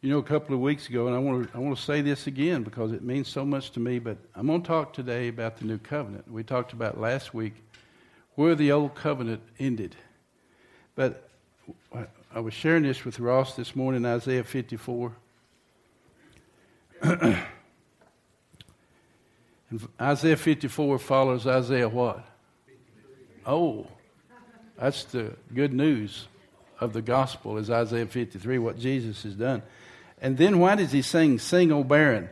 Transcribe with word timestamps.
You 0.00 0.10
know, 0.10 0.18
a 0.18 0.22
couple 0.22 0.54
of 0.54 0.60
weeks 0.60 0.88
ago, 0.88 1.08
and 1.08 1.16
I 1.16 1.18
want 1.18 1.50
to, 1.50 1.56
I 1.56 1.58
want 1.58 1.76
to 1.76 1.82
say 1.82 2.02
this 2.02 2.28
again 2.28 2.62
because 2.62 2.92
it 2.92 3.02
means 3.02 3.26
so 3.26 3.44
much 3.44 3.72
to 3.72 3.80
me, 3.80 3.98
but 3.98 4.16
I'm 4.36 4.46
going 4.46 4.62
to 4.62 4.66
talk 4.66 4.92
today 4.92 5.26
about 5.26 5.56
the 5.56 5.64
new 5.64 5.78
covenant. 5.78 6.30
We 6.30 6.44
talked 6.44 6.72
about 6.72 7.00
last 7.00 7.34
week 7.34 7.54
where 8.36 8.54
the 8.54 8.70
old 8.70 8.94
covenant 8.94 9.42
ended. 9.58 9.96
But 10.94 11.28
I 12.32 12.38
was 12.38 12.54
sharing 12.54 12.84
this 12.84 13.04
with 13.04 13.18
Ross 13.18 13.56
this 13.56 13.74
morning, 13.74 14.06
Isaiah 14.06 14.44
54. 14.44 15.12
and 17.02 17.38
Isaiah 20.00 20.36
54 20.36 21.00
follows 21.00 21.44
Isaiah 21.44 21.88
what? 21.88 22.24
Oh, 23.44 23.88
that's 24.78 25.02
the 25.04 25.32
good 25.52 25.72
news 25.72 26.28
of 26.78 26.92
the 26.92 27.02
gospel 27.02 27.58
is 27.58 27.68
Isaiah 27.68 28.06
53, 28.06 28.58
what 28.58 28.78
Jesus 28.78 29.24
has 29.24 29.34
done. 29.34 29.60
And 30.20 30.36
then 30.36 30.58
why 30.58 30.74
does 30.74 30.92
he 30.92 31.02
sing, 31.02 31.38
Sing, 31.38 31.70
O 31.72 31.84
barren? 31.84 32.28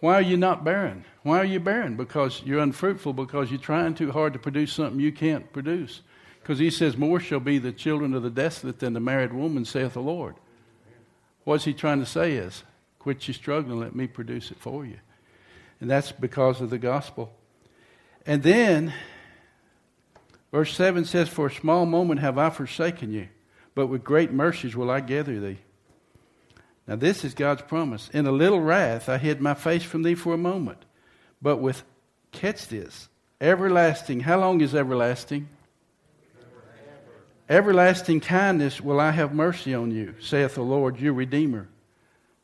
Why 0.00 0.14
are 0.14 0.22
you 0.22 0.36
not 0.36 0.64
barren? 0.64 1.04
Why 1.22 1.38
are 1.38 1.44
you 1.44 1.60
barren? 1.60 1.96
Because 1.96 2.42
you're 2.44 2.60
unfruitful, 2.60 3.14
because 3.14 3.50
you're 3.50 3.60
trying 3.60 3.94
too 3.94 4.12
hard 4.12 4.34
to 4.34 4.38
produce 4.38 4.72
something 4.72 5.00
you 5.00 5.12
can't 5.12 5.50
produce. 5.52 6.02
Because 6.42 6.58
he 6.58 6.70
says, 6.70 6.96
More 6.96 7.20
shall 7.20 7.40
be 7.40 7.58
the 7.58 7.72
children 7.72 8.12
of 8.12 8.22
the 8.22 8.30
desolate 8.30 8.80
than 8.80 8.92
the 8.92 9.00
married 9.00 9.32
woman, 9.32 9.64
saith 9.64 9.94
the 9.94 10.02
Lord. 10.02 10.34
What's 11.44 11.64
he 11.64 11.72
trying 11.72 12.00
to 12.00 12.06
say 12.06 12.32
is, 12.32 12.64
Quit 12.98 13.26
your 13.28 13.34
struggling, 13.34 13.80
let 13.80 13.94
me 13.94 14.06
produce 14.06 14.50
it 14.50 14.58
for 14.58 14.84
you. 14.84 14.98
And 15.80 15.90
that's 15.90 16.12
because 16.12 16.60
of 16.60 16.70
the 16.70 16.78
gospel. 16.78 17.34
And 18.26 18.42
then, 18.42 18.92
verse 20.50 20.74
7 20.74 21.04
says, 21.04 21.28
For 21.28 21.46
a 21.46 21.54
small 21.54 21.86
moment 21.86 22.20
have 22.20 22.38
I 22.38 22.50
forsaken 22.50 23.12
you, 23.12 23.28
but 23.74 23.86
with 23.86 24.04
great 24.04 24.32
mercies 24.32 24.76
will 24.76 24.90
I 24.90 25.00
gather 25.00 25.38
thee. 25.40 25.58
Now, 26.86 26.96
this 26.96 27.24
is 27.24 27.32
God's 27.32 27.62
promise. 27.62 28.10
In 28.12 28.26
a 28.26 28.32
little 28.32 28.60
wrath, 28.60 29.08
I 29.08 29.16
hid 29.16 29.40
my 29.40 29.54
face 29.54 29.82
from 29.82 30.02
thee 30.02 30.14
for 30.14 30.34
a 30.34 30.38
moment. 30.38 30.84
But 31.40 31.56
with, 31.56 31.82
catch 32.30 32.68
this, 32.68 33.08
everlasting. 33.40 34.20
How 34.20 34.38
long 34.38 34.60
is 34.60 34.74
everlasting? 34.74 35.48
Everlasting 37.48 38.20
kindness 38.20 38.80
will 38.80 39.00
I 39.00 39.10
have 39.10 39.34
mercy 39.34 39.74
on 39.74 39.90
you, 39.90 40.14
saith 40.20 40.54
the 40.54 40.62
Lord, 40.62 40.98
your 40.98 41.12
Redeemer. 41.12 41.68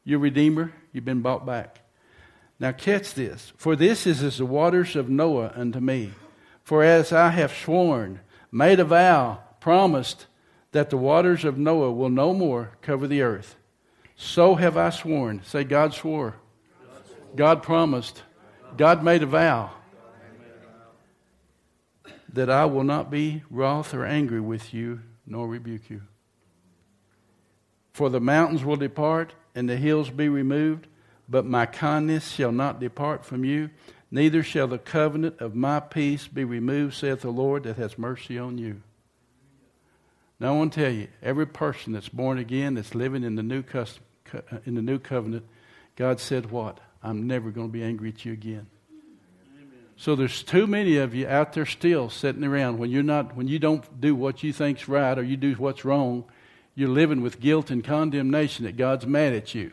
Your 0.04 0.18
Redeemer, 0.18 0.72
you've 0.92 1.04
been 1.04 1.22
bought 1.22 1.44
back. 1.44 1.80
Now, 2.58 2.72
catch 2.72 3.14
this. 3.14 3.52
For 3.56 3.76
this 3.76 4.06
is 4.06 4.22
as 4.22 4.38
the 4.38 4.46
waters 4.46 4.96
of 4.96 5.08
Noah 5.08 5.52
unto 5.54 5.80
me. 5.80 6.12
For 6.62 6.82
as 6.82 7.12
I 7.12 7.30
have 7.30 7.52
sworn, 7.54 8.20
made 8.52 8.80
a 8.80 8.84
vow, 8.84 9.40
promised 9.60 10.26
that 10.72 10.90
the 10.90 10.96
waters 10.96 11.44
of 11.44 11.58
Noah 11.58 11.92
will 11.92 12.10
no 12.10 12.32
more 12.32 12.72
cover 12.80 13.06
the 13.06 13.22
earth 13.22 13.56
so 14.20 14.54
have 14.54 14.76
I 14.76 14.90
sworn. 14.90 15.42
Say, 15.44 15.64
God 15.64 15.94
swore. 15.94 16.34
God 17.34 17.62
promised. 17.62 18.22
God 18.76 19.02
made 19.02 19.22
a 19.22 19.26
vow 19.26 19.70
that 22.34 22.50
I 22.50 22.66
will 22.66 22.84
not 22.84 23.10
be 23.10 23.42
wroth 23.50 23.94
or 23.94 24.04
angry 24.04 24.40
with 24.40 24.74
you, 24.74 25.00
nor 25.26 25.48
rebuke 25.48 25.88
you. 25.88 26.02
For 27.94 28.10
the 28.10 28.20
mountains 28.20 28.62
will 28.62 28.76
depart 28.76 29.32
and 29.54 29.70
the 29.70 29.78
hills 29.78 30.10
be 30.10 30.28
removed, 30.28 30.86
but 31.26 31.46
my 31.46 31.64
kindness 31.64 32.30
shall 32.30 32.52
not 32.52 32.78
depart 32.78 33.24
from 33.24 33.42
you, 33.42 33.70
neither 34.10 34.42
shall 34.42 34.68
the 34.68 34.78
covenant 34.78 35.40
of 35.40 35.54
my 35.54 35.80
peace 35.80 36.28
be 36.28 36.44
removed, 36.44 36.92
saith 36.94 37.22
the 37.22 37.30
Lord 37.30 37.62
that 37.62 37.78
has 37.78 37.96
mercy 37.96 38.38
on 38.38 38.58
you. 38.58 38.82
Now 40.38 40.54
I 40.54 40.58
want 40.58 40.74
to 40.74 40.80
tell 40.82 40.92
you, 40.92 41.08
every 41.22 41.46
person 41.46 41.94
that's 41.94 42.10
born 42.10 42.36
again, 42.36 42.74
that's 42.74 42.94
living 42.94 43.24
in 43.24 43.36
the 43.36 43.42
new 43.42 43.62
custom, 43.62 44.04
Uh, 44.32 44.58
in 44.66 44.74
the 44.74 44.82
new 44.82 44.98
covenant, 44.98 45.44
God 45.96 46.20
said, 46.20 46.50
What? 46.50 46.80
I'm 47.02 47.26
never 47.26 47.50
going 47.50 47.68
to 47.68 47.72
be 47.72 47.82
angry 47.82 48.10
at 48.10 48.24
you 48.24 48.32
again. 48.32 48.66
So 49.96 50.16
there's 50.16 50.42
too 50.42 50.66
many 50.66 50.96
of 50.96 51.14
you 51.14 51.28
out 51.28 51.52
there 51.52 51.66
still 51.66 52.08
sitting 52.08 52.42
around 52.42 52.78
when 52.78 52.90
you're 52.90 53.02
not 53.02 53.36
when 53.36 53.48
you 53.48 53.58
don't 53.58 54.00
do 54.00 54.14
what 54.14 54.42
you 54.42 54.52
think's 54.52 54.88
right 54.88 55.18
or 55.18 55.22
you 55.22 55.36
do 55.36 55.52
what's 55.54 55.84
wrong, 55.84 56.24
you're 56.74 56.88
living 56.88 57.20
with 57.20 57.38
guilt 57.38 57.70
and 57.70 57.84
condemnation 57.84 58.64
that 58.64 58.78
God's 58.78 59.06
mad 59.06 59.34
at 59.34 59.54
you. 59.54 59.72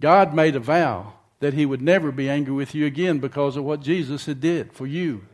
God 0.00 0.34
made 0.34 0.56
a 0.56 0.60
vow 0.60 1.12
that 1.40 1.52
he 1.52 1.66
would 1.66 1.82
never 1.82 2.10
be 2.10 2.30
angry 2.30 2.54
with 2.54 2.74
you 2.74 2.86
again 2.86 3.18
because 3.18 3.56
of 3.56 3.64
what 3.64 3.80
Jesus 3.80 4.24
had 4.24 4.40
did 4.40 4.72
for 4.72 4.86
you. 4.86 5.26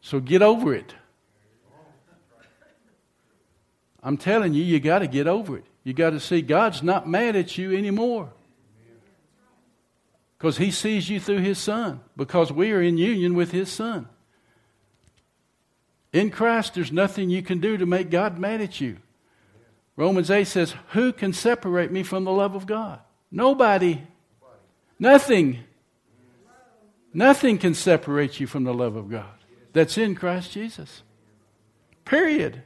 So 0.00 0.20
get 0.20 0.40
over 0.40 0.72
it. 0.74 0.94
I'm 4.02 4.16
telling 4.16 4.54
you, 4.54 4.62
you 4.62 4.78
got 4.78 5.00
to 5.00 5.06
get 5.06 5.26
over 5.26 5.58
it. 5.58 5.66
You 5.86 5.92
got 5.92 6.10
to 6.10 6.18
see 6.18 6.42
God's 6.42 6.82
not 6.82 7.08
mad 7.08 7.36
at 7.36 7.56
you 7.56 7.72
anymore. 7.72 8.32
Because 10.36 10.56
He 10.58 10.72
sees 10.72 11.08
you 11.08 11.20
through 11.20 11.42
His 11.42 11.58
Son, 11.58 12.00
because 12.16 12.50
we 12.50 12.72
are 12.72 12.82
in 12.82 12.98
union 12.98 13.34
with 13.34 13.52
His 13.52 13.70
Son. 13.70 14.08
In 16.12 16.32
Christ, 16.32 16.74
there's 16.74 16.90
nothing 16.90 17.30
you 17.30 17.40
can 17.40 17.60
do 17.60 17.76
to 17.76 17.86
make 17.86 18.10
God 18.10 18.36
mad 18.36 18.60
at 18.60 18.80
you. 18.80 18.96
Romans 19.94 20.28
8 20.28 20.48
says, 20.48 20.74
Who 20.88 21.12
can 21.12 21.32
separate 21.32 21.92
me 21.92 22.02
from 22.02 22.24
the 22.24 22.32
love 22.32 22.56
of 22.56 22.66
God? 22.66 22.98
Nobody. 23.30 24.02
Nothing. 24.98 25.60
Nothing 27.14 27.58
can 27.58 27.74
separate 27.74 28.40
you 28.40 28.48
from 28.48 28.64
the 28.64 28.74
love 28.74 28.96
of 28.96 29.08
God 29.08 29.36
that's 29.72 29.96
in 29.96 30.16
Christ 30.16 30.50
Jesus. 30.50 31.04
Period. 32.04 32.64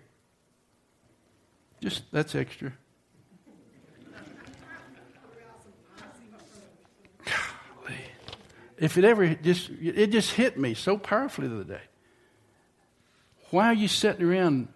Just 1.82 2.04
that's 2.10 2.34
extra. 2.34 2.72
If 8.80 8.96
it 8.96 9.04
ever 9.04 9.34
just, 9.34 9.70
it 9.80 10.08
just 10.08 10.32
hit 10.32 10.58
me 10.58 10.72
so 10.72 10.96
powerfully 10.96 11.46
the 11.48 11.54
other 11.54 11.64
day. 11.64 11.82
Why 13.50 13.66
are 13.66 13.74
you 13.74 13.88
sitting 13.88 14.24
around 14.24 14.68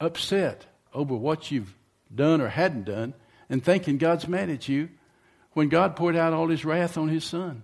upset 0.00 0.66
over 0.92 1.14
what 1.14 1.50
you've 1.52 1.72
done 2.12 2.40
or 2.40 2.48
hadn't 2.48 2.84
done 2.84 3.14
and 3.48 3.64
thinking 3.64 3.98
God's 3.98 4.26
mad 4.26 4.50
at 4.50 4.68
you 4.68 4.88
when 5.52 5.68
God 5.68 5.94
poured 5.94 6.16
out 6.16 6.32
all 6.32 6.48
his 6.48 6.64
wrath 6.64 6.98
on 6.98 7.08
his 7.08 7.24
son? 7.24 7.62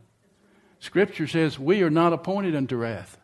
Scripture 0.78 1.26
says 1.26 1.58
we 1.58 1.82
are 1.82 1.90
not 1.90 2.12
appointed 2.12 2.54
unto 2.54 2.76
wrath. 2.76 3.18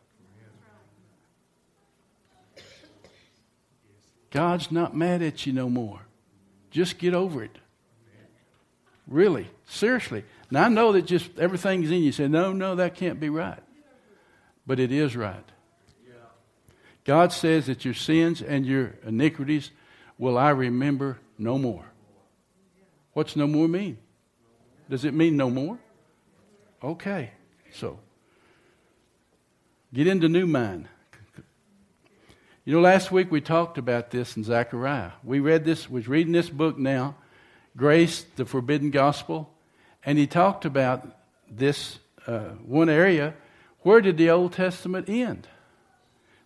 God's 4.30 4.72
not 4.72 4.96
mad 4.96 5.22
at 5.22 5.46
you 5.46 5.52
no 5.52 5.70
more. 5.70 6.00
Just 6.72 6.98
get 6.98 7.14
over 7.14 7.44
it. 7.44 7.56
Really, 9.06 9.46
seriously. 9.66 10.24
Now, 10.50 10.64
I 10.64 10.68
know 10.68 10.92
that 10.92 11.06
just 11.06 11.38
everything's 11.38 11.90
in 11.90 12.02
you. 12.02 12.12
say, 12.12 12.28
no, 12.28 12.52
no, 12.52 12.76
that 12.76 12.94
can't 12.94 13.18
be 13.18 13.28
right. 13.28 13.62
But 14.66 14.80
it 14.80 14.92
is 14.92 15.16
right. 15.16 15.44
God 17.04 17.32
says 17.32 17.66
that 17.66 17.84
your 17.84 17.94
sins 17.94 18.42
and 18.42 18.66
your 18.66 18.94
iniquities 19.06 19.70
will 20.18 20.36
I 20.36 20.50
remember 20.50 21.18
no 21.38 21.56
more. 21.56 21.84
What's 23.12 23.36
no 23.36 23.46
more 23.46 23.68
mean? 23.68 23.98
Does 24.90 25.04
it 25.04 25.14
mean 25.14 25.36
no 25.36 25.48
more? 25.48 25.78
Okay, 26.82 27.30
so 27.72 27.98
get 29.94 30.06
into 30.06 30.28
new 30.28 30.46
mind. 30.46 30.88
You 32.64 32.72
know, 32.72 32.80
last 32.80 33.12
week 33.12 33.30
we 33.30 33.40
talked 33.40 33.78
about 33.78 34.10
this 34.10 34.36
in 34.36 34.42
Zechariah. 34.42 35.12
We 35.22 35.38
read 35.38 35.64
this, 35.64 35.88
was 35.88 36.08
reading 36.08 36.32
this 36.32 36.50
book 36.50 36.76
now, 36.76 37.14
Grace, 37.76 38.26
the 38.34 38.44
Forbidden 38.44 38.90
Gospel. 38.90 39.48
And 40.06 40.16
he 40.16 40.26
talked 40.26 40.64
about 40.64 41.04
this 41.50 41.98
uh, 42.26 42.50
one 42.64 42.88
area. 42.88 43.34
Where 43.80 44.00
did 44.00 44.16
the 44.16 44.30
Old 44.30 44.52
Testament 44.52 45.08
end? 45.08 45.48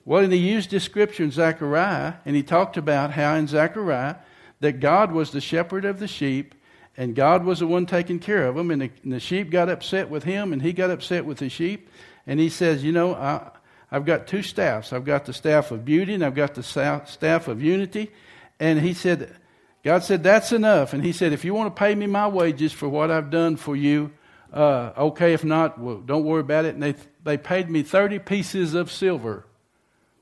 Well, 0.04 0.25
and 0.25 0.32
he 0.32 0.38
used 0.38 0.71
this 0.71 0.84
scripture 0.84 1.22
in 1.22 1.31
Zechariah, 1.31 2.15
and 2.25 2.34
he 2.34 2.43
talked 2.43 2.78
about 2.78 3.12
how 3.12 3.34
in 3.34 3.47
Zechariah 3.47 4.16
that 4.60 4.80
God 4.80 5.12
was 5.12 5.30
the 5.30 5.41
shepherd 5.41 5.84
of 5.84 6.01
the 6.01 6.09
sheep, 6.09 6.54
and 6.97 7.15
God 7.15 7.45
was 7.45 7.60
the 7.60 7.66
one 7.66 7.86
taking 7.86 8.18
care 8.18 8.47
of 8.47 8.57
them, 8.57 8.71
and 8.71 8.83
the, 8.83 8.91
and 9.03 9.12
the 9.12 9.21
sheep 9.21 9.51
got 9.51 9.68
upset 9.68 10.10
with 10.10 10.24
him, 10.24 10.53
and 10.53 10.63
he 10.63 10.72
got 10.72 10.91
upset 10.91 11.24
with 11.24 11.39
the 11.39 11.48
sheep, 11.48 11.89
and 12.27 12.41
he 12.41 12.48
says, 12.48 12.83
You 12.83 12.92
know, 12.92 13.15
I, 13.15 13.51
I've 13.92 14.04
got 14.06 14.27
two 14.27 14.42
staffs. 14.42 14.92
I've 14.92 15.04
got 15.04 15.27
the 15.27 15.33
staff 15.33 15.71
of 15.71 15.84
beauty, 15.84 16.15
and 16.15 16.24
I've 16.24 16.34
got 16.34 16.54
the 16.54 16.63
staff 16.63 17.48
of 17.48 17.63
unity. 17.63 18.10
And 18.59 18.80
he 18.80 18.95
said, 18.95 19.34
God 19.82 20.04
said, 20.04 20.22
That's 20.22 20.53
enough. 20.53 20.92
And 20.92 21.04
he 21.04 21.12
said, 21.12 21.32
If 21.32 21.44
you 21.44 21.54
want 21.54 21.74
to 21.74 21.78
pay 21.78 21.94
me 21.94 22.06
my 22.06 22.28
wages 22.28 22.72
for 22.72 22.88
what 22.88 23.10
I've 23.10 23.30
done 23.30 23.56
for 23.56 23.74
you, 23.74 24.12
uh, 24.53 24.92
okay. 24.97 25.32
If 25.32 25.44
not, 25.44 25.78
well, 25.78 25.98
don't 25.98 26.24
worry 26.24 26.41
about 26.41 26.65
it. 26.65 26.74
And 26.74 26.82
they, 26.82 26.94
they 27.24 27.36
paid 27.36 27.71
me 27.71 27.82
30 27.82 28.18
pieces 28.21 28.74
of 28.74 28.91
silver. 28.91 29.47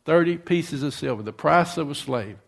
30 0.04 0.38
pieces 0.38 0.82
of 0.82 0.94
silver, 0.94 1.22
the 1.22 1.34
price 1.34 1.76
of 1.76 1.90
a 1.90 1.94
slave. 1.94 2.38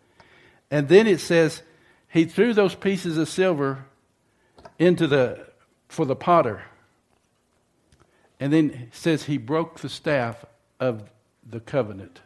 And 0.70 0.88
then 0.88 1.06
it 1.06 1.20
says, 1.20 1.62
He 2.08 2.24
threw 2.24 2.54
those 2.54 2.74
pieces 2.74 3.18
of 3.18 3.28
silver 3.28 3.84
into 4.78 5.06
the, 5.06 5.46
for 5.88 6.06
the 6.06 6.16
potter. 6.16 6.62
And 8.38 8.50
then 8.50 8.70
it 8.70 8.94
says, 8.94 9.24
He 9.24 9.36
broke 9.36 9.80
the 9.80 9.90
staff 9.90 10.44
of 10.78 11.10
the 11.46 11.60
covenant, 11.60 12.20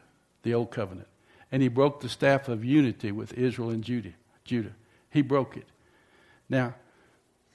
the 0.45 0.55
old 0.55 0.71
covenant. 0.71 1.09
And 1.51 1.63
He 1.63 1.69
broke 1.69 2.01
the 2.01 2.09
staff 2.09 2.49
of 2.49 2.65
unity 2.65 3.11
with 3.11 3.33
Israel 3.33 3.71
and 3.71 3.83
Judah. 3.83 4.13
Judah. 4.45 4.75
He 5.11 5.23
broke 5.23 5.57
it. 5.57 5.67
Now, 6.49 6.75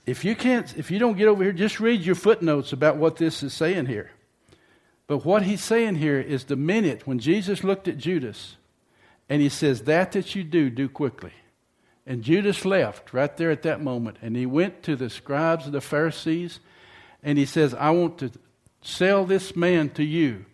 if 0.05 0.25
you 0.25 0.35
can't, 0.35 0.75
if 0.77 0.89
you 0.89 0.97
don't 0.97 1.17
get 1.17 1.27
over 1.27 1.43
here, 1.43 1.53
just 1.53 1.79
read 1.79 2.01
your 2.01 2.15
footnotes 2.15 2.73
about 2.73 2.97
what 2.97 3.17
this 3.17 3.43
is 3.43 3.53
saying 3.53 3.85
here. 3.85 4.11
But 5.07 5.25
what 5.25 5.43
he's 5.43 5.63
saying 5.63 5.95
here 5.95 6.19
is 6.19 6.45
the 6.45 6.55
minute 6.55 7.07
when 7.07 7.19
Jesus 7.19 7.63
looked 7.63 7.87
at 7.87 7.97
Judas 7.97 8.55
and 9.27 9.41
he 9.41 9.49
says, 9.49 9.83
That 9.83 10.11
that 10.13 10.35
you 10.35 10.43
do, 10.43 10.69
do 10.69 10.89
quickly. 10.89 11.33
And 12.05 12.23
Judas 12.23 12.65
left 12.65 13.13
right 13.13 13.35
there 13.37 13.51
at 13.51 13.61
that 13.63 13.81
moment. 13.81 14.17
And 14.21 14.35
he 14.35 14.47
went 14.47 14.81
to 14.83 14.95
the 14.95 15.09
scribes 15.09 15.65
and 15.65 15.73
the 15.73 15.81
Pharisees 15.81 16.59
and 17.21 17.37
he 17.37 17.45
says, 17.45 17.73
I 17.73 17.91
want 17.91 18.17
to 18.19 18.31
sell 18.81 19.25
this 19.25 19.55
man 19.55 19.89
to 19.91 20.03
you. 20.03 20.45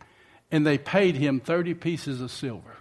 And 0.52 0.66
they 0.66 0.78
paid 0.78 1.16
him 1.16 1.40
30 1.40 1.74
pieces 1.76 2.22
of 2.22 2.32
silver. 2.32 2.76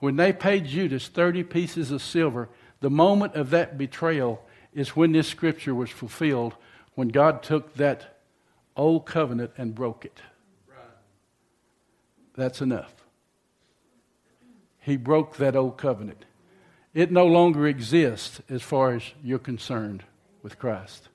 When 0.00 0.16
they 0.16 0.32
paid 0.32 0.66
Judas 0.66 1.08
30 1.08 1.44
pieces 1.44 1.90
of 1.90 2.02
silver, 2.02 2.48
the 2.80 2.90
moment 2.90 3.34
of 3.34 3.50
that 3.50 3.76
betrayal 3.76 4.42
is 4.72 4.94
when 4.94 5.12
this 5.12 5.28
scripture 5.28 5.74
was 5.74 5.90
fulfilled, 5.90 6.54
when 6.94 7.08
God 7.08 7.42
took 7.42 7.74
that 7.74 8.18
old 8.76 9.06
covenant 9.06 9.52
and 9.56 9.74
broke 9.74 10.04
it. 10.04 10.20
That's 12.36 12.60
enough. 12.60 12.94
He 14.78 14.96
broke 14.96 15.36
that 15.38 15.56
old 15.56 15.76
covenant. 15.76 16.24
It 16.94 17.10
no 17.10 17.26
longer 17.26 17.66
exists 17.66 18.40
as 18.48 18.62
far 18.62 18.94
as 18.94 19.02
you're 19.22 19.38
concerned 19.38 20.04
with 20.42 20.58
Christ. 20.58 21.08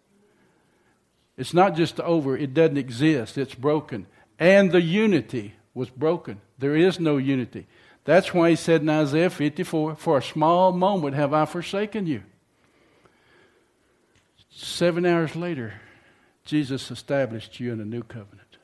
It's 1.38 1.54
not 1.54 1.76
just 1.76 2.00
over, 2.02 2.38
it 2.38 2.54
doesn't 2.54 2.78
exist, 2.78 3.38
it's 3.38 3.56
broken. 3.56 4.06
And 4.38 4.72
the 4.72 4.82
unity 4.82 5.56
was 5.74 5.90
broken. 5.90 6.42
There 6.60 6.76
is 6.76 7.00
no 7.00 7.18
unity. 7.18 7.66
That's 8.06 8.34
why 8.34 8.50
he 8.50 8.56
said 8.56 8.82
in 8.82 8.90
Isaiah 8.90 9.30
54 9.30 9.96
For 9.96 10.18
a 10.18 10.24
small 10.24 10.72
moment 10.72 11.16
have 11.16 11.34
I 11.34 11.46
forsaken 11.46 12.06
you. 12.06 12.24
Seven 14.50 15.06
hours 15.06 15.36
later, 15.36 15.74
Jesus 16.46 16.92
established 16.92 17.60
you 17.60 17.72
in 17.72 17.80
a 17.80 17.86
new 17.86 18.04
covenant. 18.04 18.58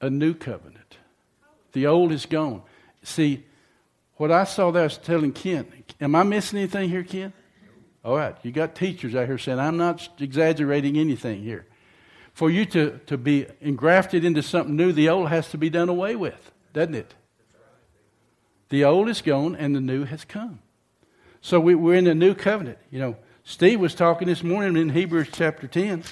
A 0.00 0.08
new 0.08 0.34
covenant. 0.34 0.98
The 1.72 1.86
old 1.86 2.12
is 2.12 2.24
gone. 2.26 2.62
See, 3.02 3.44
what 4.16 4.30
I 4.30 4.44
saw 4.44 4.70
there 4.70 4.84
was 4.84 4.96
telling 4.96 5.32
Ken, 5.32 5.66
am 6.00 6.14
I 6.14 6.22
missing 6.22 6.58
anything 6.58 6.88
here, 6.88 7.02
Ken? 7.02 7.32
All 8.04 8.16
right, 8.16 8.36
you 8.42 8.52
got 8.52 8.74
teachers 8.74 9.14
out 9.14 9.26
here 9.26 9.36
saying, 9.36 9.58
I'm 9.58 9.76
not 9.76 10.08
exaggerating 10.20 10.96
anything 10.96 11.42
here. 11.42 11.66
For 12.32 12.50
you 12.50 12.64
to, 12.66 13.00
to 13.06 13.18
be 13.18 13.46
engrafted 13.60 14.24
into 14.24 14.42
something 14.42 14.76
new, 14.76 14.92
the 14.92 15.08
old 15.08 15.28
has 15.28 15.50
to 15.50 15.58
be 15.58 15.70
done 15.70 15.88
away 15.88 16.14
with, 16.16 16.52
doesn't 16.72 16.94
it? 16.94 17.14
The 18.68 18.84
old 18.84 19.08
is 19.08 19.22
gone 19.22 19.54
and 19.56 19.74
the 19.74 19.80
new 19.80 20.04
has 20.04 20.24
come. 20.24 20.60
So 21.40 21.60
we, 21.60 21.74
we're 21.74 21.94
in 21.94 22.04
the 22.04 22.14
new 22.14 22.34
covenant. 22.34 22.78
You 22.90 22.98
know, 22.98 23.16
Steve 23.44 23.78
was 23.78 23.94
talking 23.94 24.26
this 24.26 24.42
morning 24.42 24.76
in 24.76 24.90
Hebrews 24.90 25.28
chapter 25.32 25.68
10, 25.68 26.02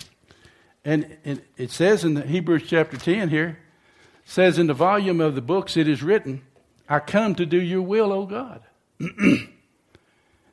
and 0.85 1.17
it, 1.25 1.45
it 1.57 1.71
says 1.73 2.05
in 2.05 2.15
the 2.15 2.23
Hebrews 2.23 2.65
chapter 2.67 2.97
10 2.97 3.31
here, 3.31 3.59
says 4.25 4.59
in 4.59 4.69
the 4.69 4.75
volume 4.75 5.21
of 5.21 5.35
the 5.35 5.43
books 5.43 5.77
it 5.77 5.89
is 5.89 6.03
written, 6.03 6.43
I 6.89 7.01
come 7.01 7.35
to 7.35 7.47
do 7.47 7.61
your 7.61 7.83
will, 7.83 8.13
O 8.13 8.27
God. 8.27 8.63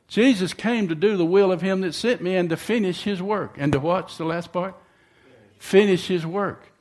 Jesus 0.08 0.52
came 0.52 0.88
to 0.88 0.94
do 0.94 1.16
the 1.16 1.24
will 1.24 1.52
of 1.52 1.62
him 1.62 1.80
that 1.82 1.94
sent 1.94 2.20
me 2.20 2.34
and 2.34 2.50
to 2.50 2.56
finish 2.56 3.02
his 3.02 3.22
work. 3.22 3.54
And 3.58 3.72
to 3.72 3.80
watch 3.80 4.16
the 4.16 4.24
last 4.24 4.52
part? 4.52 4.74
Finish 5.58 6.08
his 6.08 6.26
work. 6.26 6.71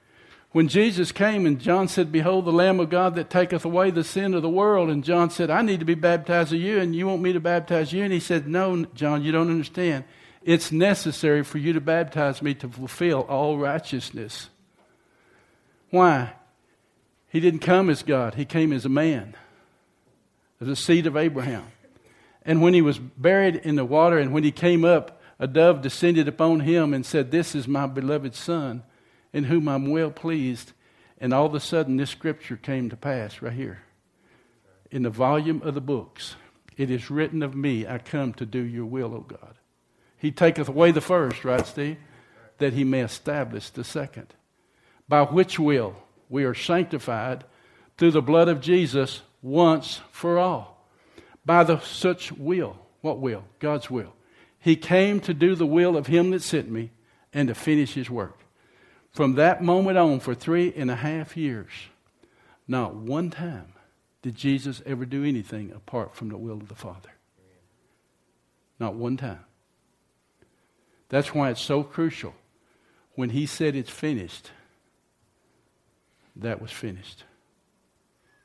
When 0.51 0.67
Jesus 0.67 1.13
came 1.13 1.45
and 1.45 1.59
John 1.59 1.87
said, 1.87 2.11
Behold 2.11 2.43
the 2.43 2.51
Lamb 2.51 2.81
of 2.81 2.89
God 2.89 3.15
that 3.15 3.29
taketh 3.29 3.63
away 3.63 3.89
the 3.89 4.03
sin 4.03 4.33
of 4.33 4.41
the 4.41 4.49
world, 4.49 4.89
and 4.89 5.03
John 5.03 5.29
said, 5.29 5.49
I 5.49 5.61
need 5.61 5.79
to 5.79 5.85
be 5.85 5.95
baptized 5.95 6.51
of 6.51 6.59
you, 6.59 6.79
and 6.79 6.93
you 6.93 7.07
want 7.07 7.21
me 7.21 7.31
to 7.31 7.39
baptize 7.39 7.93
you? 7.93 8.03
And 8.03 8.11
he 8.11 8.19
said, 8.19 8.47
No, 8.47 8.85
John, 8.93 9.23
you 9.23 9.31
don't 9.31 9.49
understand. 9.49 10.03
It's 10.43 10.71
necessary 10.71 11.43
for 11.43 11.57
you 11.57 11.71
to 11.73 11.81
baptize 11.81 12.41
me 12.41 12.53
to 12.55 12.67
fulfill 12.67 13.21
all 13.21 13.57
righteousness. 13.57 14.49
Why? 15.89 16.33
He 17.29 17.39
didn't 17.39 17.59
come 17.59 17.89
as 17.89 18.03
God, 18.03 18.35
he 18.35 18.43
came 18.43 18.73
as 18.73 18.85
a 18.85 18.89
man, 18.89 19.35
as 20.59 20.67
a 20.67 20.75
seed 20.75 21.07
of 21.07 21.15
Abraham. 21.15 21.65
And 22.43 22.61
when 22.61 22.73
he 22.73 22.81
was 22.81 22.99
buried 22.99 23.55
in 23.55 23.75
the 23.75 23.85
water, 23.85 24.17
and 24.17 24.33
when 24.33 24.43
he 24.43 24.51
came 24.51 24.83
up, 24.83 25.21
a 25.39 25.47
dove 25.47 25.81
descended 25.81 26.27
upon 26.27 26.61
him 26.61 26.93
and 26.93 27.05
said, 27.05 27.31
This 27.31 27.55
is 27.55 27.69
my 27.69 27.87
beloved 27.87 28.35
Son 28.35 28.83
in 29.33 29.45
whom 29.45 29.67
I'm 29.67 29.89
well 29.89 30.11
pleased. 30.11 30.73
And 31.19 31.33
all 31.33 31.45
of 31.45 31.53
a 31.53 31.59
sudden, 31.59 31.97
this 31.97 32.09
scripture 32.09 32.57
came 32.57 32.89
to 32.89 32.97
pass 32.97 33.41
right 33.41 33.53
here. 33.53 33.83
In 34.89 35.03
the 35.03 35.09
volume 35.09 35.61
of 35.63 35.75
the 35.75 35.81
books, 35.81 36.35
it 36.77 36.89
is 36.89 37.11
written 37.11 37.43
of 37.43 37.55
me, 37.55 37.87
I 37.87 37.99
come 37.99 38.33
to 38.33 38.45
do 38.45 38.59
your 38.59 38.85
will, 38.85 39.13
O 39.13 39.19
God. 39.19 39.55
He 40.17 40.31
taketh 40.31 40.67
away 40.67 40.91
the 40.91 41.01
first, 41.01 41.45
right, 41.45 41.65
Steve? 41.65 41.97
That 42.57 42.73
he 42.73 42.83
may 42.83 43.01
establish 43.01 43.69
the 43.69 43.83
second. 43.83 44.33
By 45.07 45.23
which 45.23 45.59
will 45.59 45.95
we 46.29 46.43
are 46.43 46.53
sanctified 46.53 47.43
through 47.97 48.11
the 48.11 48.21
blood 48.21 48.47
of 48.47 48.61
Jesus 48.61 49.21
once 49.41 50.01
for 50.11 50.39
all. 50.39 50.87
By 51.45 51.63
the 51.63 51.79
such 51.79 52.31
will. 52.31 52.77
What 53.01 53.19
will? 53.19 53.43
God's 53.59 53.89
will. 53.89 54.13
He 54.59 54.75
came 54.75 55.19
to 55.21 55.33
do 55.33 55.55
the 55.55 55.65
will 55.65 55.97
of 55.97 56.07
him 56.07 56.31
that 56.31 56.43
sent 56.43 56.69
me 56.69 56.91
and 57.33 57.47
to 57.47 57.55
finish 57.55 57.93
his 57.93 58.09
work. 58.09 58.40
From 59.11 59.35
that 59.35 59.61
moment 59.61 59.97
on, 59.97 60.19
for 60.19 60.33
three 60.33 60.73
and 60.75 60.89
a 60.89 60.95
half 60.95 61.35
years, 61.35 61.69
not 62.67 62.95
one 62.95 63.29
time 63.29 63.73
did 64.21 64.35
Jesus 64.35 64.81
ever 64.85 65.05
do 65.05 65.23
anything 65.23 65.71
apart 65.71 66.15
from 66.15 66.29
the 66.29 66.37
will 66.37 66.57
of 66.57 66.69
the 66.69 66.75
Father. 66.75 67.09
Not 68.79 68.95
one 68.95 69.17
time. 69.17 69.45
That's 71.09 71.35
why 71.35 71.49
it's 71.49 71.61
so 71.61 71.83
crucial. 71.83 72.33
When 73.15 73.31
he 73.31 73.45
said 73.45 73.75
it's 73.75 73.89
finished, 73.89 74.51
that 76.35 76.61
was 76.61 76.71
finished. 76.71 77.25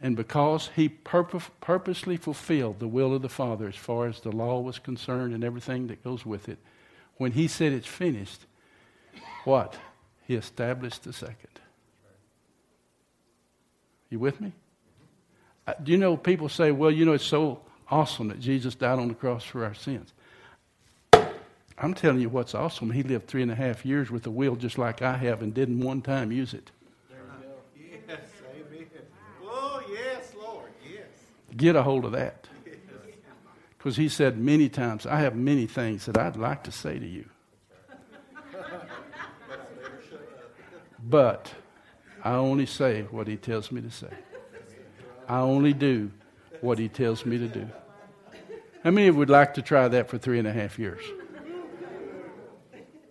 And 0.01 0.17
because 0.17 0.71
he 0.75 0.89
purpose, 0.89 1.49
purposely 1.61 2.17
fulfilled 2.17 2.81
the 2.81 2.89
will 2.89 3.15
of 3.15 3.23
the 3.23 3.29
Father 3.29 3.69
as 3.69 3.77
far 3.77 4.07
as 4.09 4.21
the 4.21 4.33
law 4.33 4.61
was 4.61 4.79
concerned 4.79 5.33
and 5.33 5.45
everything 5.45 5.87
that 5.87 6.05
goes 6.05 6.27
with 6.27 6.49
it, 6.49 6.59
when 7.17 7.33
he 7.33 7.49
said 7.49 7.73
it's 7.73 7.87
finished, 7.87 8.41
what? 9.45 9.77
He 10.26 10.34
established 10.34 11.05
the 11.05 11.12
second. 11.12 11.61
You 14.11 14.19
with 14.19 14.40
me? 14.40 14.52
Uh, 15.67 15.75
do 15.82 15.93
you 15.93 15.99
know 15.99 16.17
people 16.17 16.49
say, 16.49 16.70
well, 16.70 16.90
you 16.90 17.05
know, 17.05 17.12
it's 17.12 17.25
so 17.25 17.61
awesome 17.90 18.28
that 18.28 18.40
Jesus 18.40 18.74
died 18.74 18.98
on 18.98 19.08
the 19.08 19.15
cross 19.15 19.44
for 19.44 19.65
our 19.65 19.74
sins? 19.74 20.12
I'm 21.79 21.93
telling 21.93 22.20
you 22.20 22.29
what's 22.29 22.55
awesome. 22.55 22.91
He 22.91 23.03
lived 23.03 23.27
three 23.27 23.43
and 23.43 23.51
a 23.51 23.55
half 23.55 23.84
years 23.84 24.10
with 24.10 24.27
a 24.27 24.31
will 24.31 24.56
just 24.56 24.79
like 24.79 25.03
I 25.03 25.17
have 25.17 25.43
and 25.43 25.53
didn't 25.53 25.81
one 25.81 26.03
time 26.03 26.32
use 26.32 26.55
it. 26.55 26.70
Yes, 27.79 28.19
amen. 28.55 28.86
Oh, 29.44 29.82
yes, 29.91 30.32
Lord, 30.41 30.70
yes. 30.82 31.03
Get 31.56 31.77
a 31.77 31.82
hold 31.82 32.05
of 32.05 32.12
that. 32.12 32.48
Because 33.77 33.96
he 33.96 34.08
said 34.08 34.39
many 34.39 34.69
times, 34.69 35.06
I 35.06 35.20
have 35.20 35.36
many 35.36 35.67
things 35.67 36.06
that 36.06 36.17
I'd 36.17 36.36
like 36.36 36.65
to 36.65 36.72
say 36.72 36.98
to 36.98 37.06
you. 37.06 37.27
But 41.08 41.55
I 42.25 42.32
only 42.32 42.67
say 42.67 43.03
what 43.03 43.29
he 43.29 43.36
tells 43.36 43.70
me 43.70 43.81
to 43.81 43.91
say. 43.91 44.13
I 45.29 45.39
only 45.39 45.72
do 45.72 46.10
what 46.60 46.79
he 46.79 46.89
tells 46.89 47.25
me 47.25 47.39
to 47.39 47.46
do. 47.46 47.69
How 48.82 48.91
many 48.91 49.06
of 49.06 49.15
you 49.15 49.19
would 49.20 49.31
like 49.31 49.55
to 49.55 49.63
try 49.63 49.86
that 49.89 50.08
for 50.08 50.19
three 50.19 50.39
and 50.39 50.48
a 50.48 50.53
half 50.53 50.79
years? 50.79 51.03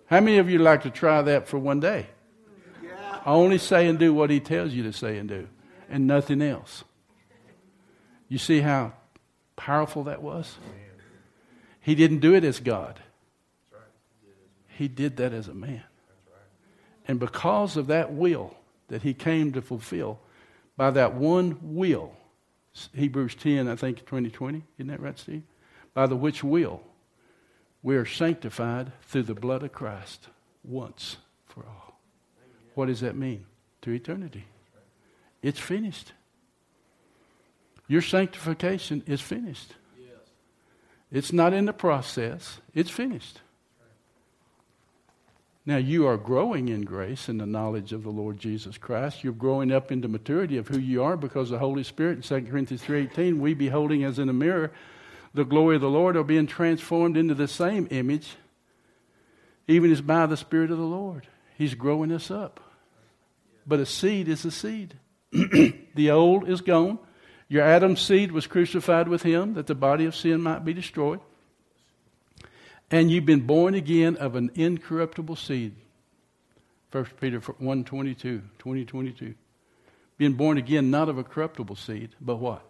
How 0.08 0.20
many 0.20 0.38
of 0.38 0.50
you 0.50 0.60
would 0.60 0.66
like 0.66 0.84
to 0.84 0.90
try 0.90 1.22
that 1.22 1.48
for 1.48 1.58
one 1.58 1.80
day? 1.80 2.08
I 3.26 3.32
only 3.32 3.58
say 3.58 3.88
and 3.88 3.98
do 3.98 4.14
what 4.14 4.30
he 4.30 4.40
tells 4.40 4.74
you 4.74 4.84
to 4.84 4.94
say 4.94 5.18
and 5.18 5.28
do, 5.28 5.48
and 5.90 6.06
nothing 6.06 6.42
else. 6.42 6.84
You 8.28 8.38
see 8.38 8.60
how 8.60 8.94
powerful 9.56 10.04
that 10.04 10.22
was? 10.22 10.58
He 11.82 11.96
didn't 11.96 12.20
do 12.20 12.36
it 12.36 12.44
as 12.44 12.60
God, 12.60 13.00
he 14.68 14.88
did 14.88 15.18
that 15.18 15.34
as 15.34 15.48
a 15.48 15.54
man. 15.54 15.84
And 17.08 17.20
because 17.20 17.78
of 17.78 17.88
that 17.88 18.14
will 18.14 18.56
that 18.88 19.02
he 19.02 19.14
came 19.14 19.52
to 19.54 19.62
fulfill, 19.62 20.20
by 20.78 20.92
that 20.92 21.14
one 21.16 21.58
will, 21.62 22.14
Hebrews 22.94 23.36
10, 23.36 23.68
I 23.68 23.76
think 23.76 24.00
2020, 24.00 24.64
isn't 24.78 24.88
that 24.88 25.00
right, 25.00 25.18
Steve? 25.18 25.44
By 25.94 26.08
the 26.08 26.16
which 26.16 26.44
will 26.44 26.82
we 27.86 27.96
are 27.96 28.06
sanctified 28.06 28.92
through 29.04 29.24
the 29.24 29.36
blood 29.36 29.62
of 29.62 29.72
Christ 29.72 30.28
once 30.64 31.18
for 31.46 31.64
all. 31.64 32.00
What 32.74 32.88
does 32.88 33.02
that 33.02 33.16
mean? 33.16 33.46
To 33.84 33.92
eternity. 33.92 34.46
It's 35.44 35.60
finished. 35.60 36.14
Your 37.88 38.02
sanctification 38.02 39.04
is 39.06 39.22
finished. 39.22 39.76
It's 41.12 41.32
not 41.32 41.54
in 41.54 41.66
the 41.66 41.74
process, 41.74 42.60
it's 42.74 42.90
finished. 42.90 43.42
Now, 45.68 45.78
you 45.78 46.06
are 46.06 46.18
growing 46.18 46.68
in 46.68 46.82
grace 46.82 47.28
and 47.28 47.40
the 47.40 47.46
knowledge 47.48 47.92
of 47.92 48.04
the 48.04 48.12
Lord 48.12 48.38
Jesus 48.38 48.78
Christ. 48.78 49.24
You're 49.24 49.34
growing 49.34 49.72
up 49.72 49.92
into 49.92 50.08
maturity 50.08 50.58
of 50.58 50.68
who 50.68 50.78
you 50.78 51.02
are 51.02 51.18
because 51.18 51.50
the 51.50 51.58
Holy 51.58 51.84
Spirit 51.84 52.18
in 52.18 52.22
2 52.22 52.52
Corinthians 52.52 52.84
3.18, 52.84 53.40
we 53.40 53.56
beholding 53.56 54.04
as 54.04 54.20
in 54.20 54.30
a 54.30 54.34
mirror 54.34 54.72
the 55.34 55.44
glory 55.44 55.76
of 55.76 55.82
the 55.82 55.90
Lord 55.90 56.16
are 56.16 56.24
being 56.24 56.48
transformed 56.48 57.18
into 57.18 57.34
the 57.34 57.48
same 57.48 57.88
image, 57.90 58.36
even 59.68 59.92
as 59.92 60.02
by 60.02 60.28
the 60.28 60.38
Spirit 60.38 60.70
of 60.72 60.78
the 60.78 60.84
Lord. 60.84 61.28
He's 61.58 61.74
growing 61.74 62.12
us 62.12 62.30
up. 62.30 62.60
But 63.66 63.80
a 63.80 63.86
seed 63.86 64.28
is 64.28 64.46
a 64.46 64.52
seed. 64.52 64.94
the 65.32 66.12
old 66.12 66.48
is 66.48 66.62
gone. 66.62 67.00
Your 67.48 67.64
Adam's 67.64 68.02
seed 68.02 68.32
was 68.32 68.48
crucified 68.48 69.08
with 69.08 69.24
him 69.24 69.56
that 69.56 69.68
the 69.68 69.76
body 69.76 70.06
of 70.06 70.16
sin 70.16 70.42
might 70.42 70.64
be 70.64 70.74
destroyed. 70.74 71.20
And 72.92 73.10
you've 73.10 73.26
been 73.26 73.42
born 73.42 73.74
again 73.74 74.16
of 74.18 74.36
an 74.36 74.52
incorruptible 74.56 75.36
seed. 75.36 75.76
1 76.92 77.06
Peter 77.20 77.40
1 77.40 77.84
22, 77.84 78.42
20, 78.58 78.86
22. 78.86 79.34
Being 80.18 80.34
born 80.34 80.58
again 80.58 80.92
not 80.92 81.10
of 81.10 81.18
a 81.18 81.24
corruptible 81.24 81.76
seed, 81.76 82.12
but 82.22 82.38
what? 82.38 82.64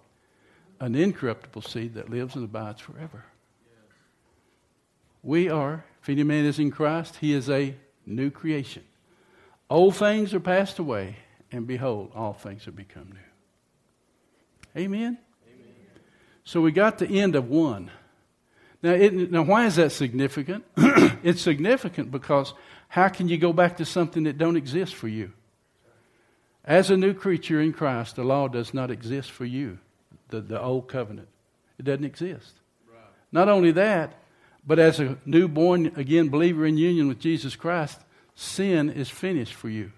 An 0.80 0.96
incorruptible 0.96 1.62
seed 1.62 1.94
that 1.94 2.10
lives 2.10 2.36
and 2.36 2.44
abides 2.44 2.82
forever. 2.82 3.26
We 5.22 5.50
are, 5.50 5.86
if 6.02 6.10
any 6.10 6.24
man 6.24 6.46
is 6.46 6.60
in 6.60 6.72
Christ, 6.72 7.18
he 7.18 7.34
is 7.34 7.50
a 7.50 7.76
new 8.06 8.30
creation. 8.30 8.84
Old 9.70 9.96
things 9.96 10.34
are 10.34 10.40
passed 10.40 10.80
away, 10.80 11.18
and 11.52 11.66
behold, 11.66 12.12
all 12.16 12.34
things 12.34 12.66
have 12.66 12.76
become 12.76 13.10
new. 13.10 14.82
Amen? 14.82 15.18
Amen. 15.48 15.74
So 16.44 16.62
we 16.62 16.72
got 16.72 17.00
the 17.00 17.08
end 17.08 17.36
of 17.36 17.50
one. 17.50 17.90
Now, 18.86 18.92
it, 18.92 19.32
now 19.32 19.42
why 19.42 19.66
is 19.66 19.78
that 19.78 19.92
significant? 19.94 20.64
it's 20.78 21.42
significant 21.42 22.12
because 22.12 22.54
how 22.88 23.08
can 23.08 23.28
you 23.28 23.36
go 23.36 23.52
back 23.52 23.78
to 23.78 23.86
something 23.86 24.26
that 24.26 24.38
don't 24.38 24.56
exist 24.56 24.94
for 24.94 25.08
you? 25.08 25.32
As 26.64 26.92
a 26.92 26.96
new 26.96 27.16
creature 27.16 27.60
in 27.60 27.74
Christ, 27.74 28.16
the 28.16 28.24
law 28.24 28.48
does 28.48 28.76
not 28.76 28.92
exist 28.92 29.32
for 29.32 29.44
you, 29.44 29.80
the, 30.30 30.40
the 30.40 30.62
old 30.62 30.88
covenant. 30.88 31.30
It 31.80 31.86
doesn't 31.86 32.04
exist. 32.04 32.54
Right. 32.88 33.00
Not 33.32 33.50
only 33.50 33.72
that, 33.72 34.20
but 34.68 34.78
as 34.78 35.00
a 35.00 35.18
newborn 35.26 35.92
again 35.96 36.30
believer 36.30 36.64
in 36.68 36.78
union 36.78 37.08
with 37.08 37.18
Jesus 37.18 37.56
Christ, 37.56 38.00
sin 38.36 38.92
is 38.92 39.10
finished 39.10 39.56
for 39.56 39.70
you. 39.70 39.94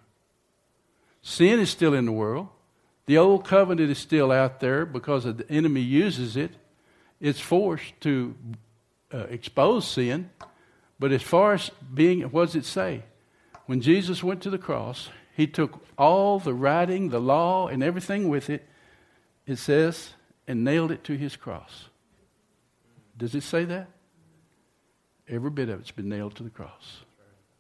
Sin 1.21 1.59
is 1.59 1.69
still 1.69 1.93
in 1.93 2.05
the 2.05 2.13
world. 2.13 2.47
The 3.05 3.17
old 3.17 3.43
covenant 3.43 3.91
is 3.91 3.97
still 3.97 4.31
out 4.31 4.61
there 4.61 4.85
because 4.85 5.25
the 5.25 5.45
enemy 5.49 5.81
uses 5.81 6.37
it. 6.37 6.51
It's 7.19 7.41
forced 7.41 7.99
to 8.01 8.33
uh, 9.13 9.25
expose 9.29 9.87
sin. 9.87 10.29
But 10.99 11.11
as 11.11 11.21
far 11.21 11.53
as 11.53 11.69
being, 11.93 12.21
what 12.23 12.47
does 12.47 12.55
it 12.55 12.65
say? 12.65 13.03
When 13.65 13.81
Jesus 13.81 14.23
went 14.23 14.41
to 14.43 14.49
the 14.49 14.57
cross, 14.57 15.09
he 15.35 15.45
took 15.45 15.85
all 15.97 16.39
the 16.39 16.53
writing, 16.53 17.09
the 17.09 17.19
law, 17.19 17.67
and 17.67 17.83
everything 17.83 18.29
with 18.29 18.49
it, 18.49 18.67
it 19.45 19.57
says, 19.57 20.13
and 20.47 20.63
nailed 20.63 20.91
it 20.91 21.03
to 21.03 21.17
his 21.17 21.35
cross. 21.35 21.89
Does 23.17 23.35
it 23.35 23.43
say 23.43 23.65
that? 23.65 23.89
Every 25.27 25.49
bit 25.49 25.69
of 25.69 25.79
it's 25.79 25.91
been 25.91 26.09
nailed 26.09 26.35
to 26.35 26.43
the 26.43 26.49
cross. 26.49 27.01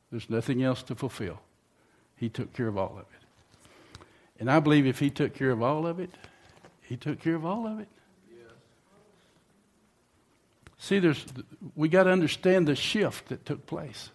There's 0.09 0.29
nothing 0.29 0.63
else 0.63 0.83
to 0.83 0.95
fulfill. 0.95 1.39
He 2.15 2.29
took 2.29 2.53
care 2.53 2.67
of 2.67 2.77
all 2.77 2.93
of 2.93 2.99
it. 2.99 4.01
And 4.39 4.49
I 4.49 4.59
believe 4.59 4.85
if 4.85 4.99
He 4.99 5.09
took 5.09 5.33
care 5.33 5.51
of 5.51 5.61
all 5.61 5.85
of 5.85 5.99
it, 5.99 6.11
He 6.81 6.95
took 6.95 7.19
care 7.19 7.35
of 7.35 7.45
all 7.45 7.67
of 7.67 7.79
it. 7.79 7.89
See, 10.77 10.99
there's, 10.99 11.25
we 11.75 11.89
got 11.89 12.03
to 12.03 12.11
understand 12.11 12.67
the 12.67 12.75
shift 12.75 13.29
that 13.29 13.45
took 13.45 13.65
place 13.65 14.11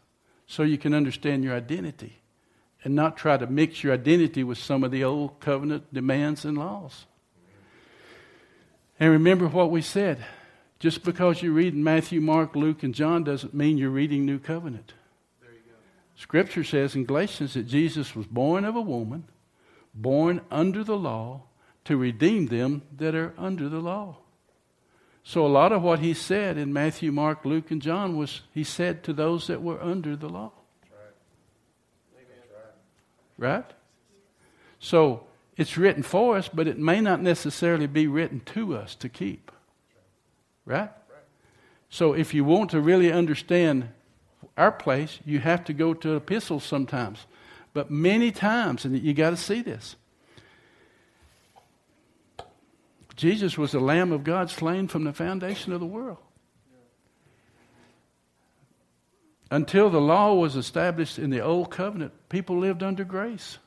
so 0.46 0.62
you 0.62 0.78
can 0.78 0.94
understand 0.94 1.44
your 1.44 1.54
identity 1.54 2.22
and 2.84 2.94
not 2.94 3.16
try 3.16 3.36
to 3.36 3.46
mix 3.46 3.82
your 3.82 3.92
identity 3.92 4.44
with 4.44 4.58
some 4.58 4.84
of 4.84 4.90
the 4.90 5.04
old 5.04 5.40
covenant 5.40 5.92
demands 5.92 6.44
and 6.44 6.58
laws. 6.58 7.06
And 8.98 9.10
remember 9.10 9.48
what 9.48 9.70
we 9.70 9.82
said. 9.82 10.24
Just 10.78 11.04
because 11.04 11.42
you 11.42 11.52
read 11.52 11.74
Matthew, 11.74 12.20
Mark, 12.20 12.56
Luke, 12.56 12.82
and 12.82 12.94
John 12.94 13.22
doesn't 13.22 13.54
mean 13.54 13.78
you're 13.78 13.90
reading 13.90 14.26
New 14.26 14.40
Covenant. 14.40 14.94
Scripture 16.16 16.64
says 16.64 16.94
in 16.94 17.04
Galatians 17.04 17.54
that 17.54 17.68
Jesus 17.68 18.14
was 18.14 18.26
born 18.26 18.64
of 18.64 18.76
a 18.76 18.80
woman, 18.80 19.24
born 19.94 20.40
under 20.50 20.84
the 20.84 20.96
law, 20.96 21.42
to 21.84 21.96
redeem 21.96 22.46
them 22.46 22.82
that 22.96 23.14
are 23.14 23.32
under 23.38 23.68
the 23.68 23.80
law. 23.80 24.18
So 25.24 25.46
a 25.46 25.48
lot 25.48 25.72
of 25.72 25.82
what 25.82 26.00
he 26.00 26.14
said 26.14 26.58
in 26.58 26.72
Matthew, 26.72 27.12
Mark, 27.12 27.44
Luke, 27.44 27.70
and 27.70 27.80
John 27.80 28.16
was 28.16 28.42
he 28.52 28.64
said 28.64 29.04
to 29.04 29.12
those 29.12 29.46
that 29.46 29.62
were 29.62 29.80
under 29.80 30.16
the 30.16 30.28
law. 30.28 30.52
Right? 33.38 33.64
So 34.78 35.24
it's 35.56 35.78
written 35.78 36.02
for 36.02 36.36
us, 36.36 36.48
but 36.48 36.66
it 36.66 36.78
may 36.78 37.00
not 37.00 37.20
necessarily 37.22 37.86
be 37.86 38.06
written 38.06 38.40
to 38.46 38.76
us 38.76 38.94
to 38.96 39.08
keep. 39.08 39.52
Right? 40.64 40.90
So 41.88 42.14
if 42.14 42.34
you 42.34 42.44
want 42.44 42.70
to 42.70 42.80
really 42.80 43.12
understand 43.12 43.88
our 44.56 44.72
place, 44.72 45.20
you 45.24 45.40
have 45.40 45.64
to 45.64 45.72
go 45.72 45.94
to 45.94 46.16
epistles 46.16 46.64
sometimes. 46.64 47.26
But 47.74 47.90
many 47.90 48.32
times, 48.32 48.84
and 48.84 49.00
you 49.00 49.14
got 49.14 49.30
to 49.30 49.36
see 49.36 49.62
this. 49.62 49.96
Jesus 53.16 53.58
was 53.58 53.72
the 53.72 53.80
Lamb 53.80 54.12
of 54.12 54.24
God 54.24 54.50
slain 54.50 54.88
from 54.88 55.04
the 55.04 55.12
foundation 55.12 55.72
of 55.72 55.80
the 55.80 55.86
world. 55.86 56.18
Until 59.50 59.90
the 59.90 60.00
law 60.00 60.32
was 60.34 60.56
established 60.56 61.18
in 61.18 61.28
the 61.28 61.40
Old 61.40 61.70
Covenant, 61.70 62.12
people 62.30 62.58
lived 62.58 62.82
under 62.82 63.04
grace. 63.04 63.58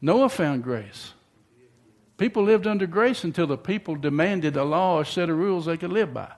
Noah 0.00 0.28
found 0.28 0.62
grace. 0.62 1.12
People 2.16 2.44
lived 2.44 2.66
under 2.66 2.86
grace 2.86 3.24
until 3.24 3.48
the 3.48 3.58
people 3.58 3.96
demanded 3.96 4.56
a 4.56 4.64
law, 4.64 5.00
a 5.00 5.04
set 5.04 5.28
of 5.28 5.36
rules 5.36 5.66
they 5.66 5.76
could 5.76 5.92
live 5.92 6.14
by. 6.14 6.30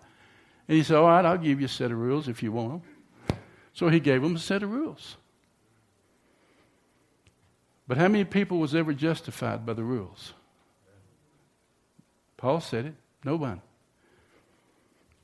And 0.66 0.76
he 0.76 0.82
said, 0.82 0.96
All 0.96 1.08
right, 1.08 1.24
I'll 1.24 1.36
give 1.38 1.60
you 1.60 1.66
a 1.66 1.68
set 1.68 1.92
of 1.92 1.98
rules 1.98 2.26
if 2.26 2.42
you 2.42 2.52
want 2.52 2.82
them. 2.82 3.38
So 3.74 3.88
he 3.88 4.00
gave 4.00 4.22
them 4.22 4.36
a 4.36 4.40
set 4.40 4.62
of 4.62 4.72
rules. 4.72 5.16
But 7.86 7.96
how 7.98 8.08
many 8.08 8.24
people 8.24 8.58
was 8.58 8.74
ever 8.74 8.92
justified 8.92 9.64
by 9.64 9.74
the 9.74 9.84
rules? 9.84 10.32
Paul 12.38 12.60
said 12.60 12.86
it. 12.86 12.94
Nobody. 13.24 13.60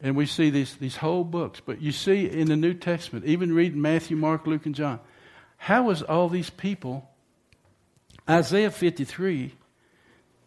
And 0.01 0.17
we 0.17 0.27
see 0.27 0.51
these, 0.51 0.75
these 0.75 0.97
whole 0.97 1.25
books. 1.25 1.63
But 1.65 1.81
you 1.81 1.93
see 1.93 2.27
in 2.27 2.49
the 2.49 2.57
New 2.57 2.75
Testament, 2.75 3.25
even 3.25 3.55
reading 3.55 3.81
Matthew, 3.81 4.19
Mark, 4.19 4.47
Luke, 4.47 4.67
and 4.67 4.75
John, 4.75 5.01
how 5.57 5.85
was 5.85 6.03
all 6.03 6.29
these 6.29 6.51
people? 6.51 7.09
Isaiah 8.29 8.71
53 8.71 9.55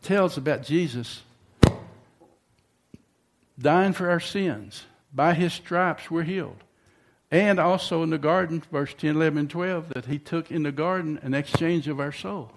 tells 0.04 0.38
about 0.38 0.64
Jesus 0.64 1.24
dying 3.58 3.94
for 3.94 4.10
our 4.10 4.20
sins. 4.20 4.84
By 5.14 5.34
his 5.34 5.54
stripes 5.54 6.12
we're 6.12 6.24
healed. 6.24 6.64
And 7.32 7.60
also 7.60 8.04
in 8.04 8.10
the 8.10 8.18
garden, 8.18 8.62
verse 8.72 8.94
10, 8.94 9.16
11, 9.16 9.38
and 9.38 9.50
12, 9.50 9.90
that 9.90 10.06
he 10.06 10.20
took 10.20 10.52
in 10.52 10.64
the 10.64 10.72
garden 10.72 11.20
an 11.24 11.34
exchange 11.34 11.88
of 11.88 12.00
our 12.00 12.12
soul. 12.12 12.52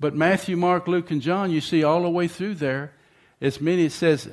But 0.00 0.14
Matthew, 0.14 0.56
Mark, 0.56 0.88
Luke, 0.88 1.10
and 1.10 1.22
John, 1.22 1.50
you 1.50 1.60
see 1.60 1.84
all 1.84 2.02
the 2.02 2.10
way 2.10 2.26
through 2.26 2.56
there, 2.56 2.92
as 3.42 3.60
many 3.60 3.84
it 3.84 3.92
says, 3.92 4.30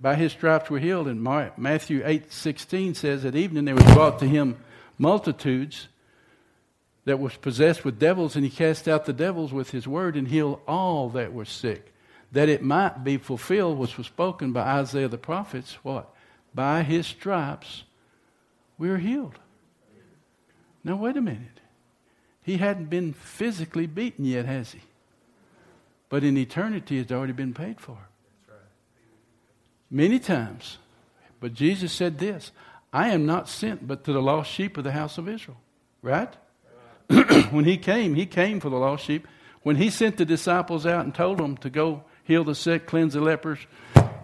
by 0.00 0.14
his 0.14 0.30
stripes 0.30 0.70
we're 0.70 0.78
healed. 0.78 1.08
And 1.08 1.20
Matthew 1.56 2.02
8, 2.04 2.32
16 2.32 2.94
says, 2.94 3.24
at 3.24 3.34
evening 3.34 3.64
there 3.64 3.74
was 3.74 3.94
brought 3.94 4.20
to 4.20 4.28
him 4.28 4.58
multitudes 4.98 5.88
that 7.04 7.18
was 7.18 7.34
possessed 7.34 7.84
with 7.84 7.98
devils, 7.98 8.36
and 8.36 8.44
he 8.44 8.50
cast 8.50 8.86
out 8.86 9.06
the 9.06 9.12
devils 9.12 9.52
with 9.52 9.70
his 9.70 9.88
word 9.88 10.16
and 10.16 10.28
healed 10.28 10.60
all 10.68 11.08
that 11.10 11.32
were 11.32 11.44
sick 11.44 11.92
that 12.32 12.48
it 12.48 12.62
might 12.62 13.04
be 13.04 13.18
fulfilled, 13.18 13.78
which 13.78 13.98
was 13.98 14.06
spoken 14.06 14.52
by 14.52 14.62
Isaiah 14.62 15.08
the 15.08 15.18
prophets, 15.18 15.76
what? 15.82 16.12
By 16.54 16.82
his 16.82 17.06
stripes 17.06 17.84
we 18.78 18.88
are 18.88 18.98
healed. 18.98 19.38
Now, 20.82 20.96
wait 20.96 21.16
a 21.16 21.20
minute. 21.20 21.60
He 22.42 22.56
hadn't 22.56 22.90
been 22.90 23.12
physically 23.12 23.86
beaten 23.86 24.24
yet, 24.24 24.46
has 24.46 24.72
he? 24.72 24.80
But 26.08 26.24
in 26.24 26.36
eternity, 26.36 26.98
it's 26.98 27.12
already 27.12 27.34
been 27.34 27.54
paid 27.54 27.80
for. 27.80 27.98
Many 29.92 30.18
times. 30.18 30.78
But 31.38 31.52
Jesus 31.52 31.92
said 31.92 32.18
this 32.18 32.50
I 32.92 33.10
am 33.10 33.26
not 33.26 33.48
sent 33.48 33.86
but 33.86 34.04
to 34.04 34.12
the 34.12 34.22
lost 34.22 34.50
sheep 34.50 34.78
of 34.78 34.84
the 34.84 34.92
house 34.92 35.18
of 35.18 35.28
Israel. 35.28 35.58
Right? 36.00 36.34
when 37.50 37.66
he 37.66 37.76
came, 37.76 38.14
he 38.14 38.26
came 38.26 38.58
for 38.58 38.70
the 38.70 38.76
lost 38.76 39.04
sheep. 39.04 39.28
When 39.62 39.76
he 39.76 39.90
sent 39.90 40.16
the 40.16 40.24
disciples 40.24 40.86
out 40.86 41.04
and 41.04 41.14
told 41.14 41.38
them 41.38 41.56
to 41.58 41.70
go 41.70 42.02
heal 42.24 42.42
the 42.42 42.54
sick, 42.54 42.86
cleanse 42.86 43.12
the 43.12 43.20
lepers, 43.20 43.58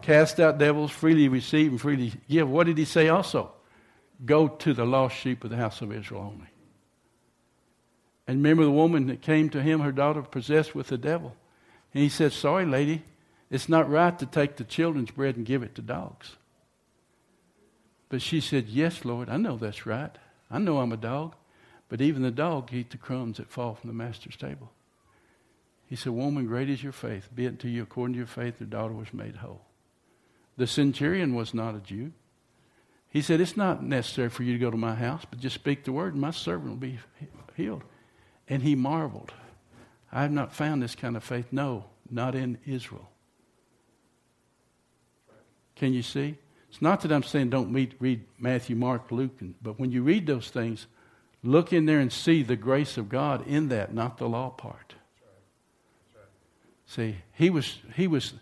cast 0.00 0.40
out 0.40 0.58
devils, 0.58 0.90
freely 0.90 1.28
receive 1.28 1.70
and 1.70 1.80
freely 1.80 2.14
give. 2.28 2.48
What 2.48 2.66
did 2.66 2.78
he 2.78 2.84
say 2.84 3.08
also? 3.08 3.52
Go 4.24 4.48
to 4.48 4.72
the 4.72 4.86
lost 4.86 5.16
sheep 5.16 5.44
of 5.44 5.50
the 5.50 5.56
house 5.56 5.82
of 5.82 5.92
Israel 5.92 6.22
only. 6.22 6.48
And 8.26 8.38
remember 8.38 8.64
the 8.64 8.70
woman 8.70 9.06
that 9.08 9.20
came 9.20 9.50
to 9.50 9.62
him, 9.62 9.80
her 9.80 9.92
daughter 9.92 10.22
possessed 10.22 10.74
with 10.74 10.88
the 10.88 10.98
devil. 10.98 11.36
And 11.94 12.02
he 12.02 12.08
said, 12.08 12.32
Sorry, 12.32 12.66
lady, 12.66 13.02
it's 13.50 13.68
not 13.68 13.90
right 13.90 14.18
to 14.18 14.26
take 14.26 14.56
the 14.56 14.64
children's 14.64 15.10
bread 15.10 15.36
and 15.36 15.46
give 15.46 15.62
it 15.62 15.74
to 15.76 15.82
dogs. 15.82 16.36
But 18.08 18.22
she 18.22 18.40
said, 18.40 18.68
Yes, 18.68 19.04
Lord, 19.04 19.28
I 19.28 19.36
know 19.36 19.56
that's 19.56 19.86
right. 19.86 20.16
I 20.50 20.58
know 20.58 20.78
I'm 20.78 20.92
a 20.92 20.96
dog. 20.96 21.34
But 21.88 22.00
even 22.00 22.22
the 22.22 22.30
dog 22.30 22.72
eat 22.72 22.90
the 22.90 22.98
crumbs 22.98 23.38
that 23.38 23.50
fall 23.50 23.74
from 23.74 23.88
the 23.88 23.94
master's 23.94 24.36
table. 24.36 24.70
He 25.86 25.96
said, 25.96 26.12
Woman, 26.12 26.46
great 26.46 26.68
is 26.68 26.82
your 26.82 26.92
faith. 26.92 27.30
Be 27.34 27.46
it 27.46 27.58
to 27.60 27.68
you 27.68 27.82
according 27.82 28.14
to 28.14 28.18
your 28.18 28.26
faith, 28.26 28.60
your 28.60 28.68
daughter 28.68 28.92
was 28.92 29.14
made 29.14 29.36
whole. 29.36 29.62
The 30.58 30.66
centurion 30.66 31.34
was 31.34 31.54
not 31.54 31.74
a 31.74 31.80
Jew. 31.80 32.12
He 33.08 33.22
said, 33.22 33.40
It's 33.40 33.56
not 33.56 33.82
necessary 33.82 34.28
for 34.28 34.42
you 34.42 34.52
to 34.52 34.58
go 34.58 34.70
to 34.70 34.76
my 34.76 34.94
house, 34.94 35.24
but 35.28 35.40
just 35.40 35.54
speak 35.54 35.84
the 35.84 35.92
word, 35.92 36.12
and 36.12 36.20
my 36.20 36.30
servant 36.30 36.70
will 36.70 36.76
be 36.76 36.98
healed. 37.54 37.82
And 38.48 38.62
he 38.62 38.74
marveled. 38.74 39.32
I 40.12 40.22
have 40.22 40.32
not 40.32 40.54
found 40.54 40.82
this 40.82 40.94
kind 40.94 41.16
of 41.16 41.24
faith. 41.24 41.46
No, 41.52 41.84
not 42.10 42.34
in 42.34 42.58
Israel. 42.66 43.08
Can 45.78 45.94
you 45.94 46.02
see? 46.02 46.36
It's 46.68 46.82
not 46.82 47.00
that 47.00 47.12
I'm 47.12 47.22
saying 47.22 47.50
don't 47.50 47.72
meet, 47.72 47.94
read 47.98 48.24
Matthew, 48.38 48.76
Mark, 48.76 49.10
Luke, 49.10 49.36
and, 49.40 49.54
but 49.62 49.78
when 49.78 49.90
you 49.90 50.02
read 50.02 50.26
those 50.26 50.50
things, 50.50 50.86
look 51.42 51.72
in 51.72 51.86
there 51.86 52.00
and 52.00 52.12
see 52.12 52.42
the 52.42 52.56
grace 52.56 52.98
of 52.98 53.08
God 53.08 53.46
in 53.46 53.68
that, 53.68 53.94
not 53.94 54.18
the 54.18 54.28
law 54.28 54.50
part. 54.50 54.94
See, 56.86 57.16
he 57.32 57.48
was, 57.50 57.78
he 57.94 58.06
was, 58.06 58.34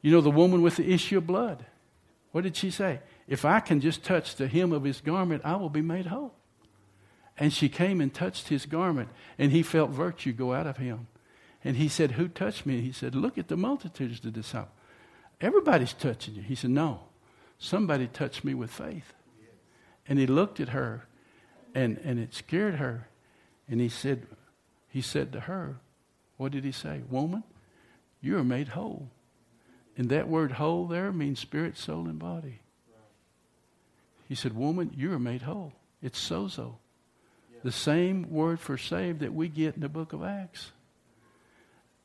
you 0.00 0.10
know, 0.10 0.20
the 0.20 0.30
woman 0.30 0.62
with 0.62 0.76
the 0.76 0.92
issue 0.92 1.18
of 1.18 1.26
blood. 1.26 1.64
What 2.32 2.44
did 2.44 2.56
she 2.56 2.70
say? 2.70 3.00
If 3.28 3.44
I 3.44 3.60
can 3.60 3.80
just 3.80 4.04
touch 4.04 4.36
the 4.36 4.48
hem 4.48 4.72
of 4.72 4.84
his 4.84 5.00
garment, 5.00 5.42
I 5.44 5.56
will 5.56 5.70
be 5.70 5.82
made 5.82 6.06
whole. 6.06 6.34
And 7.36 7.52
she 7.52 7.68
came 7.68 8.00
and 8.00 8.12
touched 8.12 8.48
his 8.48 8.66
garment, 8.66 9.08
and 9.38 9.52
he 9.52 9.62
felt 9.62 9.90
virtue 9.90 10.32
go 10.32 10.52
out 10.52 10.66
of 10.66 10.76
him. 10.76 11.08
And 11.64 11.76
he 11.76 11.88
said, 11.88 12.12
Who 12.12 12.28
touched 12.28 12.64
me? 12.64 12.76
And 12.76 12.84
He 12.84 12.92
said, 12.92 13.14
Look 13.14 13.36
at 13.38 13.48
the 13.48 13.56
multitudes 13.56 14.18
of 14.18 14.22
the 14.22 14.30
disciples. 14.30 14.74
Everybody's 15.40 15.92
touching 15.92 16.34
you. 16.34 16.42
He 16.42 16.54
said, 16.54 16.70
No, 16.70 17.00
somebody 17.58 18.06
touched 18.06 18.44
me 18.44 18.54
with 18.54 18.70
faith. 18.70 19.14
And 20.06 20.18
he 20.18 20.26
looked 20.26 20.60
at 20.60 20.70
her, 20.70 21.06
and, 21.74 21.98
and 22.04 22.18
it 22.18 22.34
scared 22.34 22.76
her. 22.76 23.08
And 23.68 23.80
he 23.80 23.88
said, 23.88 24.26
he 24.90 25.00
said 25.00 25.32
to 25.32 25.40
her, 25.40 25.76
What 26.36 26.52
did 26.52 26.64
he 26.64 26.72
say? 26.72 27.02
Woman, 27.08 27.44
you 28.20 28.36
are 28.36 28.44
made 28.44 28.68
whole. 28.68 29.08
And 29.96 30.08
that 30.08 30.28
word 30.28 30.52
whole 30.52 30.86
there 30.86 31.12
means 31.12 31.38
spirit, 31.38 31.76
soul, 31.76 32.06
and 32.06 32.18
body. 32.18 32.60
He 34.28 34.34
said, 34.34 34.56
Woman, 34.56 34.92
you 34.96 35.12
are 35.12 35.18
made 35.18 35.42
whole. 35.42 35.72
It's 36.02 36.18
sozo. 36.18 36.74
The 37.62 37.72
same 37.72 38.30
word 38.30 38.58
for 38.58 38.78
saved 38.78 39.20
that 39.20 39.34
we 39.34 39.48
get 39.48 39.74
in 39.74 39.80
the 39.80 39.88
book 39.88 40.12
of 40.12 40.22
Acts. 40.22 40.72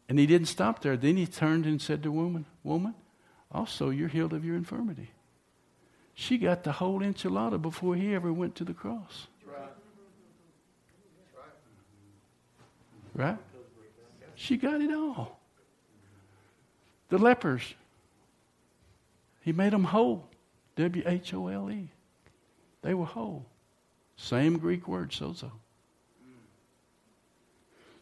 And 0.09 0.19
he 0.19 0.25
didn't 0.25 0.47
stop 0.47 0.81
there. 0.81 0.97
Then 0.97 1.17
he 1.17 1.25
turned 1.25 1.65
and 1.65 1.81
said 1.81 2.03
to 2.03 2.11
woman, 2.11 2.45
Woman, 2.63 2.93
also 3.51 3.89
you're 3.89 4.07
healed 4.07 4.33
of 4.33 4.43
your 4.43 4.55
infirmity. 4.55 5.11
She 6.13 6.37
got 6.37 6.63
the 6.63 6.71
whole 6.71 7.01
enchilada 7.01 7.61
before 7.61 7.95
he 7.95 8.15
ever 8.15 8.31
went 8.31 8.55
to 8.55 8.63
the 8.63 8.73
cross. 8.73 9.27
Right? 13.13 13.37
She 14.35 14.57
got 14.57 14.81
it 14.81 14.93
all. 14.93 15.39
The 17.09 17.17
lepers, 17.17 17.75
he 19.41 19.53
made 19.53 19.73
them 19.73 19.85
whole. 19.85 20.27
W 20.75 21.03
H 21.05 21.33
O 21.33 21.47
L 21.47 21.71
E. 21.71 21.89
They 22.81 22.93
were 22.93 23.05
whole. 23.05 23.45
Same 24.17 24.57
Greek 24.57 24.87
word, 24.87 25.11
sozo. 25.11 25.51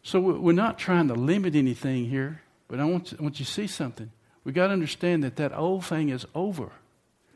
So 0.02 0.20
So 0.20 0.20
we're 0.20 0.52
not 0.52 0.78
trying 0.78 1.08
to 1.08 1.14
limit 1.14 1.56
anything 1.56 2.04
here, 2.04 2.42
but 2.68 2.78
I 2.78 2.84
want, 2.84 3.14
I 3.18 3.22
want 3.22 3.40
you 3.40 3.46
to 3.46 3.50
see 3.50 3.66
something. 3.66 4.10
We 4.44 4.52
got 4.52 4.68
to 4.68 4.72
understand 4.72 5.24
that 5.24 5.36
that 5.36 5.56
old 5.56 5.84
thing 5.84 6.10
is 6.10 6.26
over. 6.34 6.70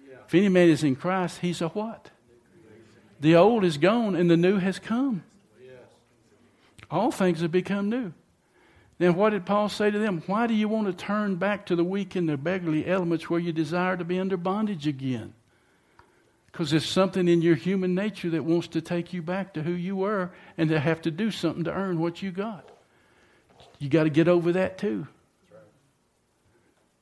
Yeah. 0.07 0.17
If 0.27 0.35
any 0.35 0.49
man 0.49 0.69
is 0.69 0.85
in 0.85 0.95
Christ, 0.95 1.41
he's 1.41 1.61
a 1.61 1.69
what? 1.69 2.11
The 3.21 3.35
old 3.35 3.65
is 3.65 3.79
gone 3.79 4.15
and 4.15 4.31
the 4.31 4.37
new 4.37 4.59
has 4.59 4.79
come. 4.79 5.25
Yes. 5.61 5.75
All 6.91 7.11
things 7.11 7.41
have 7.41 7.51
become 7.51 7.89
new. 7.89 8.13
Then 8.99 9.15
what 9.15 9.31
did 9.31 9.47
Paul 9.47 9.69
say 9.69 9.91
to 9.91 9.99
them? 9.99 10.23
Why 10.27 10.47
do 10.47 10.55
you 10.55 10.69
want 10.69 10.87
to 10.87 10.93
turn 10.93 11.37
back 11.37 11.67
to 11.67 11.77
the 11.77 11.85
weak 11.85 12.17
and 12.17 12.29
the 12.29 12.37
beggarly 12.37 12.87
elements 12.87 13.31
where 13.31 13.41
you 13.41 13.53
desire 13.53 13.97
to 13.97 14.05
be 14.05 14.19
under 14.19 14.37
bondage 14.37 14.87
again? 14.87 15.35
Because 16.51 16.71
there's 16.71 16.89
something 16.89 17.29
in 17.29 17.41
your 17.41 17.55
human 17.55 17.95
nature 17.95 18.31
that 18.31 18.45
wants 18.45 18.69
to 18.69 18.81
take 18.81 19.13
you 19.13 19.23
back 19.23 19.55
to 19.55 19.63
who 19.63 19.73
you 19.73 19.97
were 19.97 20.31
and 20.57 20.69
to 20.71 20.81
have 20.81 21.01
to 21.03 21.11
do 21.11 21.31
something 21.31 21.65
to 21.65 21.73
earn 21.73 22.01
what 22.01 22.23
you 22.23 22.33
got. 22.33 22.71
You 23.79 23.89
got 23.89 24.05
to 24.05 24.11
get 24.11 24.27
over 24.27 24.53
that 24.53 24.79
too. 24.79 25.07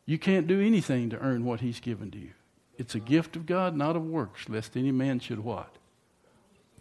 You 0.07 0.19
can't 0.19 0.47
do 0.47 0.61
anything 0.61 1.11
to 1.11 1.19
earn 1.19 1.45
what 1.45 1.61
He's 1.61 1.81
given 1.81 2.11
to 2.12 2.19
you. 2.19 2.31
It's 2.79 2.95
a 2.95 3.01
gift 3.01 3.37
of 3.37 3.47
God, 3.47 3.77
not 3.77 3.97
of 3.97 4.05
works, 4.05 4.49
lest 4.49 4.77
any 4.77 4.92
man 4.92 5.19
should 5.19 5.40
what? 5.40 5.75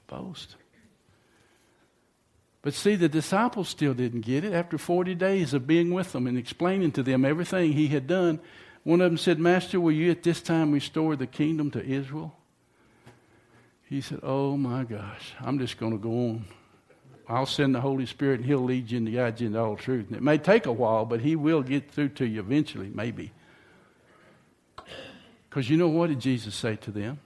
Boast. 0.07 0.55
But 2.61 2.73
see, 2.73 2.95
the 2.95 3.09
disciples 3.09 3.69
still 3.69 3.93
didn't 3.93 4.21
get 4.21 4.43
it. 4.43 4.53
After 4.53 4.77
40 4.77 5.15
days 5.15 5.53
of 5.53 5.67
being 5.67 5.91
with 5.91 6.11
them 6.11 6.27
and 6.27 6.37
explaining 6.37 6.91
to 6.93 7.03
them 7.03 7.23
everything 7.23 7.73
he 7.73 7.87
had 7.87 8.07
done, 8.07 8.39
one 8.83 9.01
of 9.01 9.09
them 9.09 9.17
said, 9.17 9.39
Master, 9.39 9.79
will 9.79 9.91
you 9.91 10.11
at 10.11 10.23
this 10.23 10.41
time 10.41 10.71
restore 10.71 11.15
the 11.15 11.27
kingdom 11.27 11.71
to 11.71 11.83
Israel? 11.83 12.35
He 13.87 14.01
said, 14.01 14.19
Oh 14.23 14.57
my 14.57 14.83
gosh, 14.83 15.33
I'm 15.39 15.59
just 15.59 15.77
going 15.77 15.91
to 15.91 15.97
go 15.97 16.09
on. 16.09 16.45
I'll 17.27 17.45
send 17.45 17.73
the 17.73 17.81
Holy 17.81 18.05
Spirit 18.05 18.41
and 18.41 18.45
He'll 18.45 18.59
lead 18.59 18.91
you 18.91 18.99
and 18.99 19.13
guide 19.13 19.41
you 19.41 19.47
into 19.47 19.59
all 19.59 19.75
truth. 19.75 20.07
And 20.07 20.15
it 20.15 20.21
may 20.21 20.37
take 20.37 20.65
a 20.65 20.71
while, 20.71 21.05
but 21.05 21.21
He 21.21 21.35
will 21.35 21.63
get 21.63 21.91
through 21.91 22.09
to 22.09 22.25
you 22.25 22.39
eventually, 22.39 22.91
maybe. 22.93 23.31
Because 25.49 25.69
you 25.69 25.77
know 25.77 25.87
what 25.87 26.09
did 26.09 26.19
Jesus 26.19 26.53
say 26.53 26.75
to 26.77 26.91
them? 26.91 27.19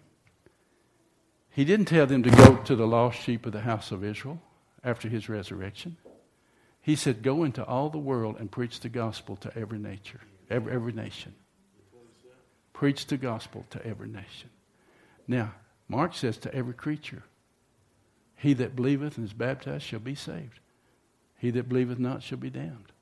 He 1.50 1.66
didn't 1.66 1.88
tell 1.88 2.06
them 2.06 2.24
to 2.24 2.30
go 2.30 2.56
to 2.58 2.76
the 2.76 2.88
lost 2.88 3.20
sheep 3.20 3.46
of 3.46 3.52
the 3.52 3.62
house 3.62 3.92
of 3.92 4.04
Israel 4.04 4.42
after 4.84 5.10
His 5.10 5.28
resurrection. 5.28 5.98
He 6.82 6.96
said, 6.96 7.22
Go 7.22 7.44
into 7.44 7.66
all 7.66 7.90
the 7.90 7.98
world 7.98 8.38
and 8.40 8.50
preach 8.50 8.80
the 8.80 8.90
gospel 8.90 9.36
to 9.38 9.58
every 9.58 9.80
nature, 9.80 10.22
every, 10.50 10.72
every 10.72 10.94
nation. 10.94 11.34
Preach 12.72 13.08
the 13.08 13.18
gospel 13.18 13.66
to 13.72 13.86
every 13.86 14.08
nation. 14.08 14.50
Now, 15.28 15.54
Mark 15.90 16.14
says 16.14 16.38
to 16.38 16.56
every 16.56 16.74
creature, 16.74 17.24
He 18.39 18.54
that 18.54 18.73
believeth 18.73 19.17
and 19.17 19.28
is 19.28 19.34
baptized 19.34 19.84
shall 19.84 19.99
be 19.99 20.15
saved. 20.15 20.62
He 21.38 21.52
that 21.52 21.67
believeth 21.67 21.99
not 21.99 22.23
shall 22.23 22.38
be 22.38 22.49
damned. 22.49 22.93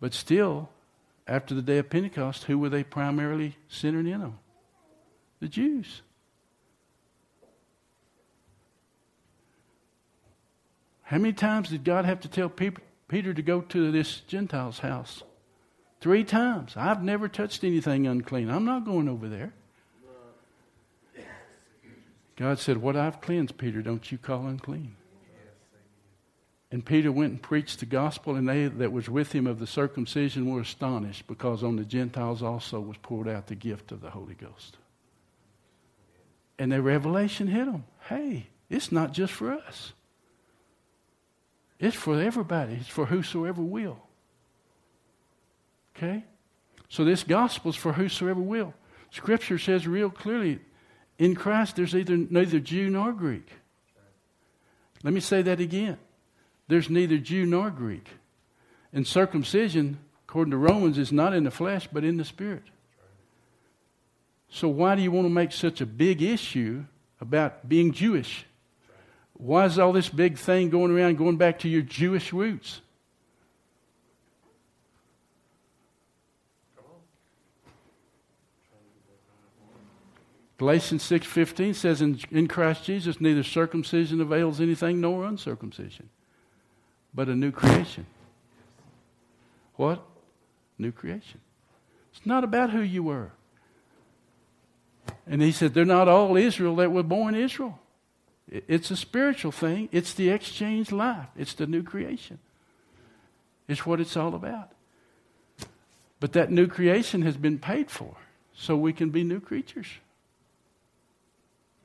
But 0.00 0.14
still, 0.14 0.68
after 1.26 1.52
the 1.52 1.62
day 1.62 1.78
of 1.78 1.90
Pentecost, 1.90 2.44
who 2.44 2.56
were 2.56 2.68
they 2.68 2.84
primarily 2.84 3.56
centered 3.68 4.06
in 4.06 4.22
on? 4.22 4.38
The 5.40 5.48
Jews. 5.48 6.02
How 11.02 11.18
many 11.18 11.32
times 11.32 11.70
did 11.70 11.82
God 11.82 12.04
have 12.04 12.20
to 12.20 12.28
tell 12.28 12.48
Peter 12.48 13.34
to 13.34 13.42
go 13.42 13.62
to 13.62 13.90
this 13.90 14.20
Gentile's 14.20 14.78
house? 14.78 15.24
Three 16.00 16.22
times. 16.22 16.74
I've 16.76 17.02
never 17.02 17.26
touched 17.26 17.64
anything 17.64 18.06
unclean. 18.06 18.48
I'm 18.48 18.64
not 18.64 18.84
going 18.84 19.08
over 19.08 19.28
there. 19.28 19.54
God 22.36 22.58
said, 22.58 22.78
What 22.78 22.96
I've 22.96 23.20
cleansed, 23.20 23.56
Peter, 23.56 23.82
don't 23.82 24.10
you 24.10 24.18
call 24.18 24.46
unclean. 24.46 24.96
And 26.70 26.84
Peter 26.84 27.12
went 27.12 27.30
and 27.30 27.40
preached 27.42 27.78
the 27.78 27.86
gospel, 27.86 28.34
and 28.34 28.48
they 28.48 28.66
that 28.66 28.90
was 28.90 29.08
with 29.08 29.32
him 29.32 29.46
of 29.46 29.60
the 29.60 29.66
circumcision 29.66 30.50
were 30.50 30.62
astonished, 30.62 31.28
because 31.28 31.62
on 31.62 31.76
the 31.76 31.84
Gentiles 31.84 32.42
also 32.42 32.80
was 32.80 32.96
poured 32.96 33.28
out 33.28 33.46
the 33.46 33.54
gift 33.54 33.92
of 33.92 34.00
the 34.00 34.10
Holy 34.10 34.34
Ghost. 34.34 34.76
And 36.58 36.72
the 36.72 36.82
revelation 36.82 37.46
hit 37.46 37.66
them. 37.66 37.84
Hey, 38.08 38.48
it's 38.68 38.90
not 38.90 39.12
just 39.12 39.32
for 39.32 39.52
us. 39.52 39.92
It's 41.78 41.96
for 41.96 42.20
everybody. 42.20 42.74
It's 42.74 42.88
for 42.88 43.06
whosoever 43.06 43.62
will. 43.62 43.98
Okay? 45.96 46.24
So 46.88 47.04
this 47.04 47.22
gospel 47.22 47.70
is 47.70 47.76
for 47.76 47.92
whosoever 47.92 48.40
will. 48.40 48.74
Scripture 49.10 49.58
says 49.58 49.86
real 49.86 50.10
clearly 50.10 50.60
in 51.18 51.34
Christ, 51.34 51.76
there's 51.76 51.94
either 51.94 52.16
neither 52.16 52.58
Jew 52.60 52.90
nor 52.90 53.12
Greek. 53.12 53.48
Let 55.02 55.12
me 55.12 55.20
say 55.20 55.42
that 55.42 55.60
again. 55.60 55.98
There's 56.68 56.88
neither 56.90 57.18
Jew 57.18 57.46
nor 57.46 57.70
Greek. 57.70 58.08
And 58.92 59.06
circumcision, 59.06 59.98
according 60.26 60.52
to 60.52 60.56
Romans, 60.56 60.98
is 60.98 61.12
not 61.12 61.34
in 61.34 61.44
the 61.44 61.50
flesh, 61.50 61.88
but 61.92 62.04
in 62.04 62.16
the 62.16 62.24
spirit. 62.24 62.64
So, 64.48 64.68
why 64.68 64.94
do 64.94 65.02
you 65.02 65.10
want 65.10 65.26
to 65.26 65.32
make 65.32 65.52
such 65.52 65.80
a 65.80 65.86
big 65.86 66.22
issue 66.22 66.84
about 67.20 67.68
being 67.68 67.92
Jewish? 67.92 68.46
Why 69.34 69.64
is 69.64 69.78
all 69.78 69.92
this 69.92 70.08
big 70.08 70.38
thing 70.38 70.70
going 70.70 70.92
around 70.92 71.18
going 71.18 71.36
back 71.36 71.58
to 71.60 71.68
your 71.68 71.82
Jewish 71.82 72.32
roots? 72.32 72.80
Galatians 80.58 81.02
6:15 81.02 81.74
says 81.74 82.00
in, 82.00 82.20
in 82.30 82.46
Christ 82.46 82.84
Jesus 82.84 83.20
neither 83.20 83.42
circumcision 83.42 84.20
avails 84.20 84.60
anything 84.60 85.00
nor 85.00 85.24
uncircumcision 85.24 86.08
but 87.14 87.28
a 87.28 87.34
new 87.34 87.52
creation. 87.52 88.06
What? 89.76 90.02
New 90.78 90.92
creation. 90.92 91.40
It's 92.12 92.26
not 92.26 92.44
about 92.44 92.70
who 92.70 92.80
you 92.80 93.04
were. 93.04 93.30
And 95.26 95.40
he 95.40 95.52
said 95.52 95.74
they're 95.74 95.84
not 95.84 96.08
all 96.08 96.36
Israel 96.36 96.76
that 96.76 96.92
were 96.92 97.02
born 97.02 97.34
Israel. 97.34 97.78
It's 98.48 98.90
a 98.90 98.96
spiritual 98.96 99.52
thing. 99.52 99.88
It's 99.90 100.12
the 100.12 100.28
exchange 100.28 100.92
life. 100.92 101.28
It's 101.36 101.54
the 101.54 101.66
new 101.66 101.82
creation. 101.82 102.38
It's 103.68 103.86
what 103.86 104.00
it's 104.00 104.16
all 104.16 104.34
about. 104.34 104.70
But 106.20 106.32
that 106.32 106.50
new 106.50 106.66
creation 106.66 107.22
has 107.22 107.36
been 107.36 107.58
paid 107.58 107.90
for. 107.90 108.16
so 108.56 108.76
we 108.76 108.92
can 108.92 109.10
be 109.10 109.24
new 109.24 109.40
creatures. 109.40 109.88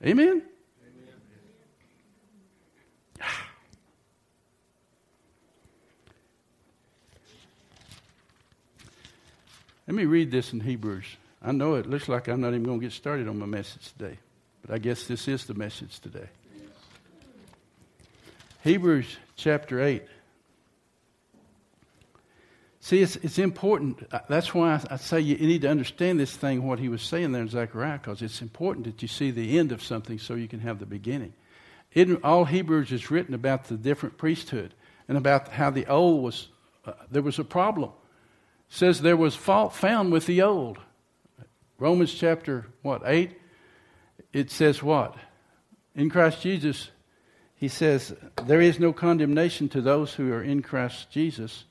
Amen? 0.06 0.44
Let 9.88 9.96
me 9.96 10.06
read 10.06 10.32
this 10.32 10.54
in 10.54 10.62
Hebrews. 10.62 11.06
I 11.42 11.52
know 11.52 11.76
it 11.76 11.86
looks 11.86 12.08
like 12.08 12.28
I'm 12.28 12.42
not 12.42 12.50
even 12.50 12.64
going 12.64 12.80
to 12.80 12.86
get 12.86 12.94
started 12.94 13.28
on 13.28 13.40
my 13.40 13.46
message 13.46 13.92
today, 13.98 14.18
but 14.62 14.74
I 14.74 14.78
guess 14.78 15.06
this 15.06 15.28
is 15.28 15.46
the 15.46 15.54
message 15.54 16.00
today. 16.00 16.30
Hebrews 18.62 19.18
chapter 19.36 19.82
8. 19.82 20.04
See, 22.90 23.04
it's, 23.04 23.18
it's 23.18 23.38
important. 23.38 24.02
Uh, 24.12 24.22
that's 24.28 24.56
why 24.56 24.82
I, 24.90 24.96
say 24.96 25.20
you 25.20 25.38
need 25.38 25.62
to 25.62 25.70
understand 25.70 26.20
this 26.20 26.36
thing, 26.36 26.66
what 26.66 26.80
he 26.80 26.90
was 26.90 27.04
saying 27.04 27.34
there 27.34 27.44
in 27.44 27.48
Zechariah, 27.48 28.00
because 28.00 28.24
it's 28.24 28.42
important 28.42 28.88
that 28.88 29.04
you 29.04 29.08
see 29.08 29.30
the 29.30 29.60
end 29.60 29.72
of 29.72 29.84
something 29.84 30.18
so 30.18 30.34
you 30.34 30.48
can 30.48 30.62
have 30.62 30.80
the 30.80 30.88
beginning. 30.88 31.34
In 31.92 32.18
all 32.24 32.46
Hebrews 32.46 32.92
is 32.92 33.12
written 33.12 33.36
about 33.36 33.66
the 33.66 33.78
different 33.78 34.18
priesthood 34.18 34.74
and 35.08 35.20
about 35.20 35.50
how 35.50 35.70
the 35.70 35.86
old 35.86 36.24
was, 36.24 36.48
uh, 36.84 36.94
there 37.12 37.22
was 37.22 37.38
a 37.38 37.44
problem. 37.44 37.92
It 38.72 38.76
says 38.76 39.02
there 39.02 39.16
was 39.16 39.36
fault 39.36 39.76
found 39.76 40.12
with 40.12 40.26
the 40.26 40.42
old. 40.42 40.80
Romans 41.78 42.12
chapter, 42.12 42.66
what, 42.82 43.04
8? 43.06 43.40
It 44.34 44.50
says 44.50 44.82
what? 44.82 45.16
In 45.94 46.10
Christ 46.10 46.42
Jesus, 46.42 46.90
he 47.54 47.68
says, 47.68 48.16
There 48.48 48.62
is 48.62 48.80
no 48.80 48.94
condemnation 48.94 49.70
to 49.70 49.82
those 49.82 50.16
who 50.16 50.34
are 50.34 50.42
in 50.42 50.64
Christ 50.64 51.12
Jesus. 51.12 51.66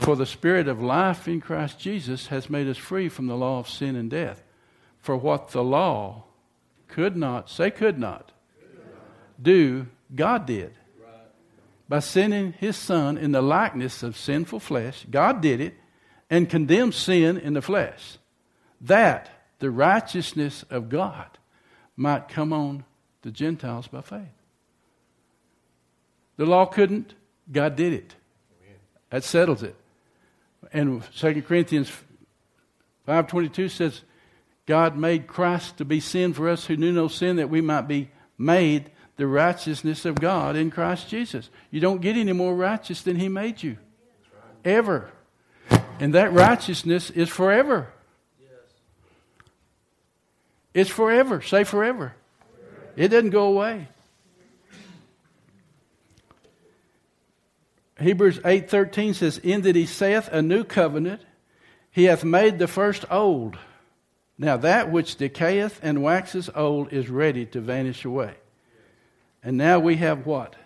For 0.00 0.16
the 0.16 0.26
Spirit 0.26 0.66
of 0.66 0.82
life 0.82 1.28
in 1.28 1.42
Christ 1.42 1.78
Jesus 1.78 2.28
has 2.28 2.48
made 2.48 2.66
us 2.66 2.78
free 2.78 3.10
from 3.10 3.26
the 3.26 3.36
law 3.36 3.58
of 3.58 3.68
sin 3.68 3.96
and 3.96 4.10
death. 4.10 4.42
For 4.98 5.14
what 5.14 5.50
the 5.50 5.62
law 5.62 6.24
could 6.88 7.16
not, 7.16 7.50
say 7.50 7.70
could 7.70 7.98
not, 7.98 8.32
do, 9.40 9.86
God 10.14 10.46
did. 10.46 10.72
By 11.86 11.98
sending 11.98 12.52
his 12.52 12.76
Son 12.76 13.18
in 13.18 13.32
the 13.32 13.42
likeness 13.42 14.02
of 14.02 14.16
sinful 14.16 14.60
flesh, 14.60 15.04
God 15.10 15.42
did 15.42 15.60
it 15.60 15.74
and 16.30 16.48
condemned 16.48 16.94
sin 16.94 17.36
in 17.36 17.52
the 17.52 17.62
flesh 17.62 18.16
that 18.80 19.28
the 19.58 19.70
righteousness 19.70 20.64
of 20.70 20.88
God 20.88 21.38
might 21.94 22.28
come 22.28 22.52
on 22.52 22.84
the 23.20 23.30
Gentiles 23.30 23.86
by 23.88 24.00
faith. 24.00 24.22
The 26.36 26.46
law 26.46 26.64
couldn't, 26.64 27.14
God 27.52 27.76
did 27.76 27.92
it. 27.92 28.14
That 29.10 29.24
settles 29.24 29.62
it. 29.62 29.76
And 30.72 31.02
2 31.16 31.42
Corinthians 31.42 31.90
5.22 33.08 33.70
says, 33.70 34.02
God 34.66 34.96
made 34.96 35.26
Christ 35.26 35.78
to 35.78 35.84
be 35.84 36.00
sin 36.00 36.32
for 36.32 36.48
us 36.48 36.66
who 36.66 36.76
knew 36.76 36.92
no 36.92 37.08
sin, 37.08 37.36
that 37.36 37.50
we 37.50 37.60
might 37.60 37.88
be 37.88 38.10
made 38.38 38.90
the 39.16 39.26
righteousness 39.26 40.04
of 40.04 40.14
God 40.14 40.56
in 40.56 40.70
Christ 40.70 41.08
Jesus. 41.08 41.50
You 41.70 41.80
don't 41.80 42.00
get 42.00 42.16
any 42.16 42.32
more 42.32 42.54
righteous 42.54 43.02
than 43.02 43.16
He 43.16 43.28
made 43.28 43.62
you. 43.62 43.76
Ever. 44.64 45.10
And 45.98 46.14
that 46.14 46.32
righteousness 46.32 47.10
is 47.10 47.28
forever. 47.28 47.92
It's 50.72 50.90
forever. 50.90 51.42
Say 51.42 51.64
forever. 51.64 52.14
It 52.96 53.08
doesn't 53.08 53.30
go 53.30 53.44
away. 53.44 53.88
Hebrews 58.00 58.40
8:13 58.44 59.14
says, 59.14 59.38
"In 59.38 59.62
that 59.62 59.76
he 59.76 59.86
saith 59.86 60.28
a 60.32 60.42
new 60.42 60.64
covenant, 60.64 61.22
he 61.90 62.04
hath 62.04 62.24
made 62.24 62.58
the 62.58 62.68
first 62.68 63.04
old. 63.10 63.58
Now 64.38 64.56
that 64.56 64.90
which 64.90 65.16
decayeth 65.16 65.78
and 65.82 66.02
waxes 66.02 66.48
old 66.54 66.92
is 66.92 67.10
ready 67.10 67.44
to 67.46 67.60
vanish 67.60 68.04
away." 68.04 68.34
And 69.42 69.56
now 69.56 69.78
we 69.78 69.96
have 69.96 70.26
what? 70.26 70.56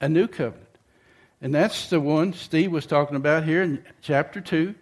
A 0.00 0.08
new 0.08 0.26
covenant. 0.26 0.68
And 1.40 1.54
that's 1.54 1.90
the 1.90 2.00
one 2.00 2.32
Steve 2.32 2.70
was 2.70 2.86
talking 2.86 3.16
about 3.16 3.44
here 3.44 3.62
in 3.62 3.84
chapter 4.00 4.40
2. 4.40 4.74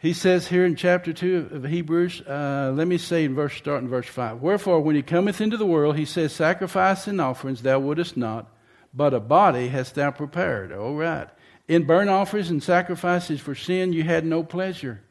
He 0.00 0.12
says 0.12 0.46
here 0.46 0.64
in 0.64 0.76
chapter 0.76 1.12
2 1.12 1.50
of 1.52 1.64
Hebrews, 1.64 2.22
uh, 2.22 2.72
let 2.74 2.86
me 2.86 2.98
say 2.98 3.24
in 3.24 3.34
verse, 3.34 3.54
start 3.54 3.82
in 3.82 3.88
verse 3.88 4.06
5. 4.06 4.40
Wherefore, 4.40 4.80
when 4.80 4.94
he 4.94 5.02
cometh 5.02 5.40
into 5.40 5.56
the 5.56 5.66
world, 5.66 5.96
he 5.96 6.04
says, 6.04 6.32
Sacrifice 6.32 7.06
and 7.08 7.20
offerings 7.20 7.62
thou 7.62 7.80
wouldest 7.80 8.16
not, 8.16 8.46
but 8.92 9.14
a 9.14 9.20
body 9.20 9.68
hast 9.68 9.94
thou 9.94 10.10
prepared. 10.10 10.72
All 10.72 10.94
right. 10.94 11.28
In 11.66 11.84
burnt 11.84 12.10
offerings 12.10 12.50
and 12.50 12.62
sacrifices 12.62 13.40
for 13.40 13.54
sin 13.54 13.92
you 13.92 14.02
had 14.02 14.24
no 14.24 14.42
pleasure. 14.42 15.02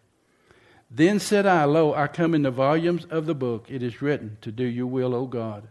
Then 0.90 1.20
said 1.20 1.46
I, 1.46 1.66
Lo, 1.66 1.94
I 1.94 2.08
come 2.08 2.34
in 2.34 2.44
the 2.44 2.52
volumes 2.52 3.06
of 3.10 3.26
the 3.26 3.36
book. 3.36 3.68
It 3.70 3.84
is 3.84 4.02
written, 4.02 4.38
To 4.42 4.52
do 4.52 4.64
your 4.64 4.88
will, 4.88 5.14
O 5.14 5.26
God. 5.26 5.68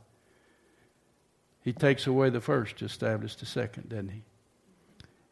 He 1.63 1.73
takes 1.73 2.07
away 2.07 2.31
the 2.31 2.41
first 2.41 2.77
to 2.79 2.85
establish 2.85 3.35
the 3.35 3.47
second, 3.47 3.89
doesn't 3.89 4.11
he? 4.11 4.23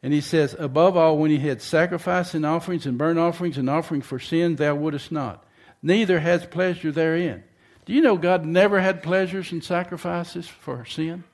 And 0.03 0.13
he 0.13 0.21
says, 0.21 0.57
Above 0.59 0.97
all, 0.97 1.17
when 1.17 1.31
he 1.31 1.39
had 1.39 1.63
sacrifice 1.63 2.35
and 2.35 2.45
offerings 2.45 2.87
and 2.87 2.99
burnt 2.99 3.19
offerings 3.19 3.57
and 3.57 3.71
offering 3.71 4.03
for 4.03 4.19
sin, 4.19 4.57
thou 4.57 4.75
wouldest 4.75 5.13
not. 5.13 5.45
Neither 5.83 6.21
has 6.21 6.45
pleasure 6.47 6.91
therein. 6.91 7.45
Do 7.85 7.93
you 7.93 8.01
know 8.01 8.17
God 8.17 8.45
never 8.45 8.81
had 8.81 9.03
pleasures 9.03 9.53
and 9.53 9.63
sacrifices 9.63 10.49
for 10.49 10.85
sin? 10.85 11.25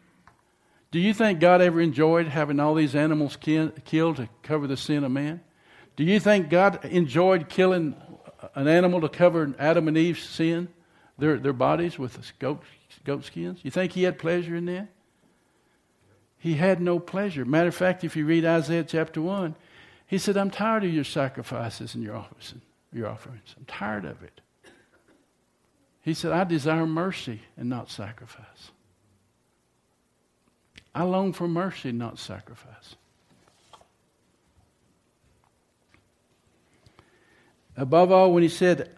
Do 0.91 0.99
you 0.99 1.15
think 1.15 1.39
God 1.39 1.61
ever 1.63 1.81
enjoyed 1.81 2.27
having 2.27 2.59
all 2.59 2.75
these 2.75 2.97
animals 2.97 3.37
kill, 3.37 3.71
killed 3.85 4.17
to 4.17 4.29
cover 4.43 4.67
the 4.67 4.77
sin 4.77 5.05
of 5.05 5.13
man? 5.13 5.41
Do 5.97 6.05
you 6.05 6.19
think 6.19 6.51
God 6.51 6.85
enjoyed 6.85 7.49
killing 7.49 7.95
an 8.55 8.67
animal 8.67 9.01
to 9.03 9.09
cover 9.09 9.55
Adam 9.59 9.87
and 9.87 9.97
Eve's 9.97 10.23
sin, 10.23 10.69
their, 11.19 11.37
their 11.39 11.53
bodies 11.53 11.99
with 11.99 12.33
goat, 12.39 12.63
goat 13.05 13.25
skins? 13.25 13.61
You 13.63 13.71
think 13.71 13.93
he 13.93 14.03
had 14.03 14.19
pleasure 14.19 14.57
in 14.57 14.65
that? 14.67 14.89
He 16.39 16.55
had 16.55 16.81
no 16.81 16.99
pleasure. 16.99 17.45
Matter 17.45 17.69
of 17.69 17.75
fact, 17.75 18.03
if 18.03 18.17
you 18.17 18.25
read 18.25 18.45
Isaiah 18.45 18.83
chapter 18.83 19.21
1, 19.21 19.55
he 20.07 20.19
said, 20.19 20.37
I'm 20.37 20.51
tired 20.51 20.85
of 20.85 20.93
your 20.93 21.05
sacrifices 21.05 21.95
and 21.95 22.03
your 22.03 22.17
offerings. 22.17 22.55
Your 22.93 23.09
offerings. 23.09 23.55
I'm 23.57 23.67
tired 23.67 24.07
of 24.07 24.23
it. 24.23 24.41
He 26.01 26.15
said, 26.15 26.33
I 26.33 26.45
desire 26.45 26.87
mercy 26.87 27.43
and 27.57 27.69
not 27.69 27.91
sacrifice. 27.91 28.73
I 30.95 31.05
long 31.05 31.33
for 31.33 31.47
mercy, 31.47 31.93
not 31.93 32.19
sacrifice. 32.19 32.97
Above 37.77 38.11
all, 38.13 38.33
when 38.33 38.43
he 38.43 38.49
said, 38.49 38.91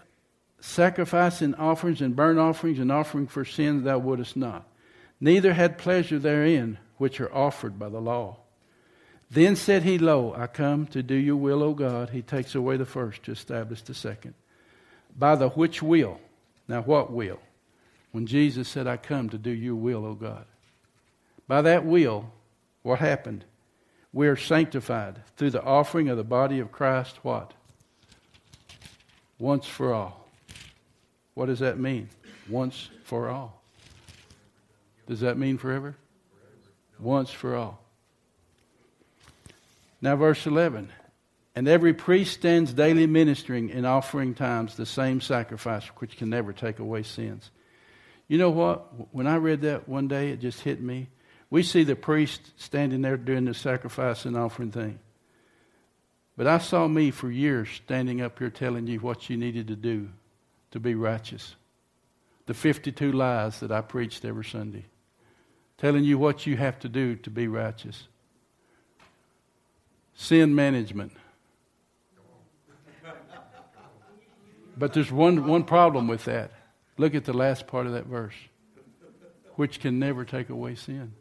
Sacrifice 0.60 1.42
and 1.42 1.56
offerings 1.56 2.00
and 2.00 2.14
burnt 2.14 2.38
offerings 2.38 2.78
and 2.78 2.92
offering 2.92 3.26
for 3.26 3.44
sins 3.44 3.82
thou 3.82 3.98
wouldest 3.98 4.36
not, 4.36 4.64
neither 5.20 5.52
had 5.52 5.76
pleasure 5.76 6.20
therein 6.20 6.78
which 6.98 7.20
are 7.20 7.34
offered 7.34 7.80
by 7.80 7.88
the 7.88 8.00
law. 8.00 8.36
Then 9.28 9.56
said 9.56 9.82
he, 9.82 9.98
Lo, 9.98 10.34
I 10.36 10.46
come 10.46 10.86
to 10.88 11.02
do 11.02 11.14
your 11.14 11.36
will, 11.36 11.62
O 11.62 11.74
God. 11.74 12.10
He 12.10 12.22
takes 12.22 12.54
away 12.54 12.76
the 12.76 12.84
first 12.84 13.24
to 13.24 13.32
establish 13.32 13.82
the 13.82 13.94
second. 13.94 14.34
By 15.18 15.34
the 15.34 15.48
which 15.48 15.82
will? 15.82 16.20
Now, 16.68 16.82
what 16.82 17.10
will? 17.10 17.40
When 18.12 18.26
Jesus 18.26 18.68
said, 18.68 18.86
I 18.86 18.98
come 18.98 19.30
to 19.30 19.38
do 19.38 19.50
your 19.50 19.74
will, 19.74 20.06
O 20.06 20.14
God. 20.14 20.44
By 21.52 21.60
that 21.60 21.84
will, 21.84 22.32
what 22.80 22.98
happened? 22.98 23.44
We 24.10 24.26
are 24.28 24.36
sanctified 24.36 25.20
through 25.36 25.50
the 25.50 25.62
offering 25.62 26.08
of 26.08 26.16
the 26.16 26.24
body 26.24 26.60
of 26.60 26.72
Christ, 26.72 27.18
what? 27.20 27.52
Once 29.38 29.66
for 29.66 29.92
all. 29.92 30.26
What 31.34 31.46
does 31.46 31.58
that 31.58 31.78
mean? 31.78 32.08
Once 32.48 32.88
for 33.04 33.28
all. 33.28 33.60
Does 35.06 35.20
that 35.20 35.36
mean 35.36 35.58
forever? 35.58 35.94
once 36.98 37.30
for 37.30 37.54
all. 37.54 37.82
Now, 40.00 40.16
verse 40.16 40.46
11. 40.46 40.90
And 41.54 41.68
every 41.68 41.92
priest 41.92 42.32
stands 42.32 42.72
daily 42.72 43.06
ministering 43.06 43.68
in 43.68 43.84
offering 43.84 44.32
times 44.32 44.76
the 44.76 44.86
same 44.86 45.20
sacrifice 45.20 45.84
which 45.98 46.16
can 46.16 46.30
never 46.30 46.54
take 46.54 46.78
away 46.78 47.02
sins. 47.02 47.50
You 48.26 48.38
know 48.38 48.48
what? 48.48 49.14
When 49.14 49.26
I 49.26 49.36
read 49.36 49.60
that 49.60 49.86
one 49.86 50.08
day, 50.08 50.30
it 50.30 50.40
just 50.40 50.62
hit 50.62 50.80
me. 50.80 51.08
We 51.52 51.62
see 51.62 51.84
the 51.84 51.96
priest 51.96 52.50
standing 52.56 53.02
there 53.02 53.18
doing 53.18 53.44
the 53.44 53.52
sacrifice 53.52 54.24
and 54.24 54.38
offering 54.38 54.70
thing. 54.70 54.98
But 56.34 56.46
I 56.46 56.56
saw 56.56 56.88
me 56.88 57.10
for 57.10 57.30
years 57.30 57.68
standing 57.68 58.22
up 58.22 58.38
here 58.38 58.48
telling 58.48 58.86
you 58.86 59.00
what 59.00 59.28
you 59.28 59.36
needed 59.36 59.68
to 59.68 59.76
do 59.76 60.08
to 60.70 60.80
be 60.80 60.94
righteous. 60.94 61.54
The 62.46 62.54
52 62.54 63.12
lies 63.12 63.60
that 63.60 63.70
I 63.70 63.82
preached 63.82 64.24
every 64.24 64.46
Sunday 64.46 64.86
telling 65.76 66.04
you 66.04 66.16
what 66.16 66.46
you 66.46 66.56
have 66.56 66.78
to 66.78 66.88
do 66.88 67.16
to 67.16 67.28
be 67.28 67.48
righteous. 67.48 68.08
Sin 70.14 70.54
management. 70.54 71.12
But 74.78 74.94
there's 74.94 75.12
one, 75.12 75.46
one 75.46 75.64
problem 75.64 76.08
with 76.08 76.24
that. 76.24 76.50
Look 76.96 77.14
at 77.14 77.26
the 77.26 77.34
last 77.34 77.66
part 77.66 77.86
of 77.86 77.92
that 77.92 78.06
verse. 78.06 78.36
Which 79.56 79.80
can 79.80 79.98
never 79.98 80.24
take 80.24 80.48
away 80.48 80.76
sin. 80.76 81.12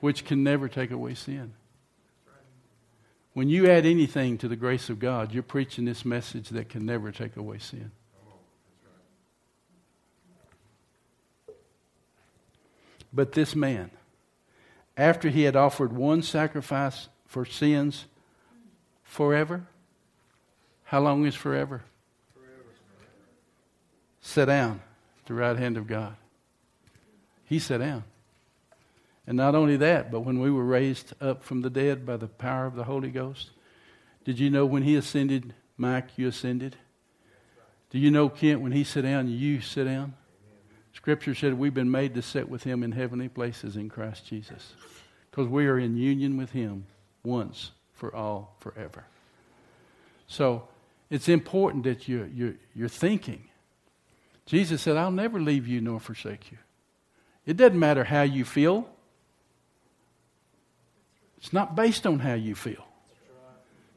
Which 0.00 0.24
can 0.24 0.42
never 0.42 0.68
take 0.68 0.90
away 0.90 1.14
sin. 1.14 1.54
When 3.32 3.48
you 3.48 3.68
add 3.70 3.84
anything 3.84 4.38
to 4.38 4.48
the 4.48 4.56
grace 4.56 4.88
of 4.88 4.98
God, 4.98 5.34
you're 5.34 5.42
preaching 5.42 5.84
this 5.84 6.04
message 6.04 6.48
that 6.50 6.68
can 6.70 6.86
never 6.86 7.12
take 7.12 7.36
away 7.36 7.58
sin. 7.58 7.90
But 13.12 13.32
this 13.32 13.54
man, 13.54 13.90
after 14.96 15.28
he 15.28 15.42
had 15.42 15.56
offered 15.56 15.92
one 15.92 16.22
sacrifice 16.22 17.08
for 17.26 17.44
sins 17.44 18.06
forever, 19.02 19.66
how 20.84 21.00
long 21.00 21.26
is 21.26 21.34
forever? 21.34 21.82
Sit 24.20 24.46
down 24.46 24.80
at 25.20 25.26
the 25.26 25.34
right 25.34 25.58
hand 25.58 25.76
of 25.76 25.86
God. 25.86 26.16
He 27.44 27.58
sat 27.58 27.78
down. 27.78 28.04
And 29.26 29.36
not 29.36 29.54
only 29.54 29.76
that, 29.78 30.10
but 30.10 30.20
when 30.20 30.38
we 30.38 30.50
were 30.50 30.64
raised 30.64 31.12
up 31.20 31.42
from 31.42 31.62
the 31.62 31.70
dead 31.70 32.06
by 32.06 32.16
the 32.16 32.28
power 32.28 32.66
of 32.66 32.76
the 32.76 32.84
Holy 32.84 33.10
Ghost, 33.10 33.50
did 34.24 34.38
you 34.38 34.50
know 34.50 34.64
when 34.66 34.82
he 34.82 34.96
ascended, 34.96 35.54
Mike, 35.76 36.10
you 36.16 36.28
ascended? 36.28 36.76
Do 37.90 37.98
you 37.98 38.10
know, 38.10 38.28
Kent, 38.28 38.60
when 38.60 38.72
he 38.72 38.84
sat 38.84 39.04
down, 39.04 39.28
you 39.28 39.60
sit 39.60 39.84
down? 39.84 40.14
Scripture 40.92 41.34
said 41.34 41.54
we've 41.54 41.74
been 41.74 41.90
made 41.90 42.14
to 42.14 42.22
sit 42.22 42.48
with 42.48 42.64
him 42.64 42.82
in 42.82 42.92
heavenly 42.92 43.28
places 43.28 43.76
in 43.76 43.88
Christ 43.88 44.26
Jesus. 44.26 44.72
Because 45.30 45.48
we 45.48 45.66
are 45.66 45.78
in 45.78 45.96
union 45.96 46.36
with 46.36 46.52
him 46.52 46.86
once, 47.22 47.72
for 47.92 48.14
all, 48.14 48.56
forever. 48.60 49.04
So 50.26 50.68
it's 51.10 51.28
important 51.28 51.84
that 51.84 52.08
you're, 52.08 52.26
you're, 52.26 52.54
you're 52.74 52.88
thinking. 52.88 53.44
Jesus 54.46 54.82
said, 54.82 54.96
I'll 54.96 55.10
never 55.10 55.40
leave 55.40 55.66
you 55.66 55.80
nor 55.80 56.00
forsake 56.00 56.50
you. 56.50 56.58
It 57.44 57.56
doesn't 57.56 57.78
matter 57.78 58.04
how 58.04 58.22
you 58.22 58.44
feel. 58.44 58.88
It's 61.46 61.52
not 61.52 61.76
based 61.76 62.08
on 62.08 62.18
how 62.18 62.34
you 62.34 62.56
feel. 62.56 62.84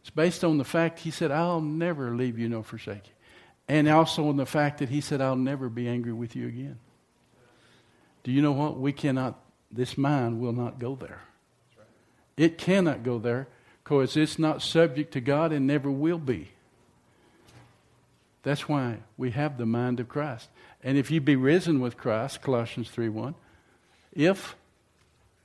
It's 0.02 0.12
based 0.12 0.44
on 0.44 0.60
the 0.60 0.64
fact 0.64 1.00
he 1.00 1.10
said, 1.10 1.32
I'll 1.32 1.62
never 1.62 2.16
leave 2.16 2.38
you 2.38 2.48
nor 2.48 2.64
forsake 2.64 3.08
you. 3.08 3.14
And 3.68 3.90
also 3.90 4.30
on 4.30 4.38
the 4.38 4.46
fact 4.46 4.78
that 4.78 4.90
he 4.90 5.02
said, 5.02 5.20
I'll 5.20 5.36
never 5.36 5.68
be 5.68 5.88
angry 5.88 6.14
with 6.14 6.36
you 6.36 6.48
again. 6.48 6.78
Do 8.22 8.32
you 8.32 8.44
know 8.44 8.52
what? 8.52 8.80
We 8.80 8.94
cannot, 8.94 9.40
this 9.72 9.98
mind 9.98 10.40
will 10.40 10.54
not 10.54 10.78
go 10.78 10.94
there. 10.94 11.22
It 12.38 12.60
cannot 12.60 13.02
go 13.02 13.18
there 13.18 13.48
because 13.84 14.16
it's 14.16 14.38
not 14.38 14.62
subject 14.62 15.14
to 15.14 15.20
God 15.20 15.52
and 15.52 15.66
never 15.66 15.90
will 15.90 16.20
be. 16.20 16.50
That's 18.44 18.70
why 18.70 18.98
we 19.18 19.32
have 19.32 19.58
the 19.58 19.66
mind 19.66 20.00
of 20.00 20.08
Christ. 20.08 20.50
And 20.84 21.00
if 21.00 21.10
you 21.10 21.20
be 21.20 21.36
risen 21.36 21.80
with 21.80 21.98
Christ, 21.98 22.44
Colossians 22.44 22.92
3 22.92 23.10
1, 23.10 23.34
if 24.14 24.56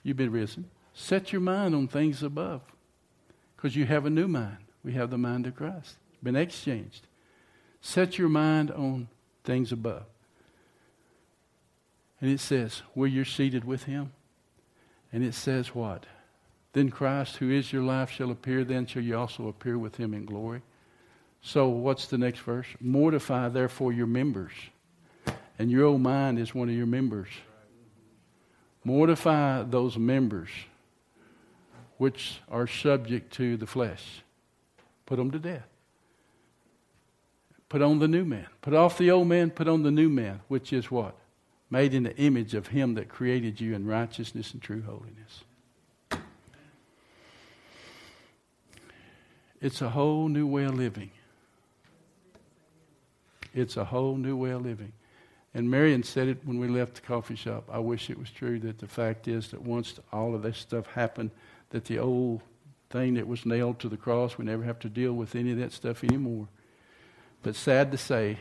you've 0.03 0.19
been 0.19 0.33
risen, 0.33 0.69
set 0.94 1.33
your 1.33 1.40
mind 1.40 1.74
on 1.74 1.88
things 1.88 2.22
above. 2.22 2.62
Because 3.57 3.76
you 3.76 3.87
have 3.87 4.07
a 4.07 4.11
new 4.11 4.28
mind. 4.28 4.59
We 4.85 4.92
have 4.92 5.11
the 5.11 5.18
mind 5.18 5.46
of 5.46 5.57
Christ. 5.57 5.96
Been 6.22 6.37
exchanged. 6.37 7.07
Set 7.80 8.18
your 8.18 8.28
mind 8.28 8.70
on 8.70 9.09
things 9.42 9.72
above. 9.72 10.04
And 12.20 12.30
it 12.30 12.40
says, 12.40 12.83
where 12.94 13.09
you're 13.09 13.24
seated 13.24 13.64
with 13.64 13.85
him. 13.85 14.12
And 15.12 15.24
it 15.24 15.35
says 15.35 15.74
what? 15.74 16.07
Then 16.72 16.90
Christ, 16.90 17.37
who 17.37 17.50
is 17.50 17.72
your 17.72 17.83
life, 17.83 18.11
shall 18.11 18.30
appear. 18.30 18.64
Then 18.64 18.87
shall 18.87 19.02
you 19.02 19.16
also 19.16 19.48
appear 19.48 19.78
with 19.78 19.96
him 19.96 20.12
in 20.12 20.24
glory. 20.24 20.62
So, 21.40 21.68
what's 21.68 22.07
the 22.07 22.18
next 22.18 22.40
verse? 22.40 22.66
Mortify, 22.80 23.50
therefore, 23.50 23.92
your 23.92 24.07
members. 24.07 24.52
And 25.59 25.70
your 25.70 25.85
old 25.85 26.00
mind 26.00 26.38
is 26.38 26.54
one 26.54 26.68
of 26.68 26.74
your 26.74 26.87
members. 26.87 27.28
Mortify 28.83 29.62
those 29.64 29.96
members 29.96 30.50
which 32.05 32.38
are 32.51 32.67
subject 32.67 33.33
to 33.33 33.57
the 33.57 33.67
flesh. 33.67 34.23
Put 35.07 35.17
them 35.17 35.31
to 35.31 35.38
death. 35.38 35.67
Put 37.71 37.81
on 37.81 37.99
the 37.99 38.07
new 38.07 38.27
man. 38.27 38.47
Put 38.61 38.75
off 38.75 38.99
the 38.99 39.11
old 39.11 39.27
man, 39.27 39.49
put 39.49 39.69
on 39.69 39.85
the 39.85 39.90
new 39.90 40.11
man, 40.11 40.43
which 40.49 40.71
is 40.71 40.90
what? 40.90 41.17
Made 41.71 41.95
in 41.95 42.03
the 42.03 42.14
image 42.19 42.53
of 42.53 42.67
him 42.67 42.93
that 42.97 43.09
created 43.09 43.59
you 43.59 43.75
in 43.75 43.87
righteousness 43.87 44.53
and 44.53 44.61
true 44.61 44.83
holiness. 44.83 45.45
It's 49.62 49.81
a 49.81 49.88
whole 49.88 50.29
new 50.29 50.47
way 50.47 50.64
of 50.64 50.75
living. 50.75 51.11
It's 53.55 53.79
a 53.79 53.85
whole 53.87 54.17
new 54.17 54.37
way 54.37 54.51
of 54.51 54.61
living. 54.61 54.93
And 55.55 55.71
Marion 55.71 56.03
said 56.03 56.29
it 56.29 56.45
when 56.45 56.59
we 56.59 56.69
left 56.69 56.97
the 56.97 57.01
coffee 57.01 57.35
shop. 57.35 57.64
I 57.73 57.79
wish 57.79 58.11
it 58.11 58.19
was 58.19 58.29
true 58.29 58.59
that 58.59 58.79
the 58.79 58.88
fact 58.88 59.27
is 59.27 59.53
that 59.53 59.62
once 59.62 59.99
all 60.12 60.35
of 60.35 60.43
this 60.43 60.59
stuff 60.59 60.87
happened, 60.88 61.31
that 61.70 61.85
the 61.87 61.98
old 61.98 62.42
thing 62.90 63.14
that 63.14 63.27
was 63.27 63.44
nailed 63.44 63.81
to 63.81 63.88
the 63.88 63.96
cross, 63.96 64.38
we 64.38 64.44
never 64.44 64.62
have 64.62 64.79
to 64.81 64.88
deal 64.88 65.12
with 65.12 65.35
any 65.35 65.53
of 65.53 65.59
that 65.59 65.72
stuff 65.72 66.05
anymore. 66.05 66.48
But 67.42 67.57
sad 67.57 67.90
to 67.92 67.98
say, 67.98 68.38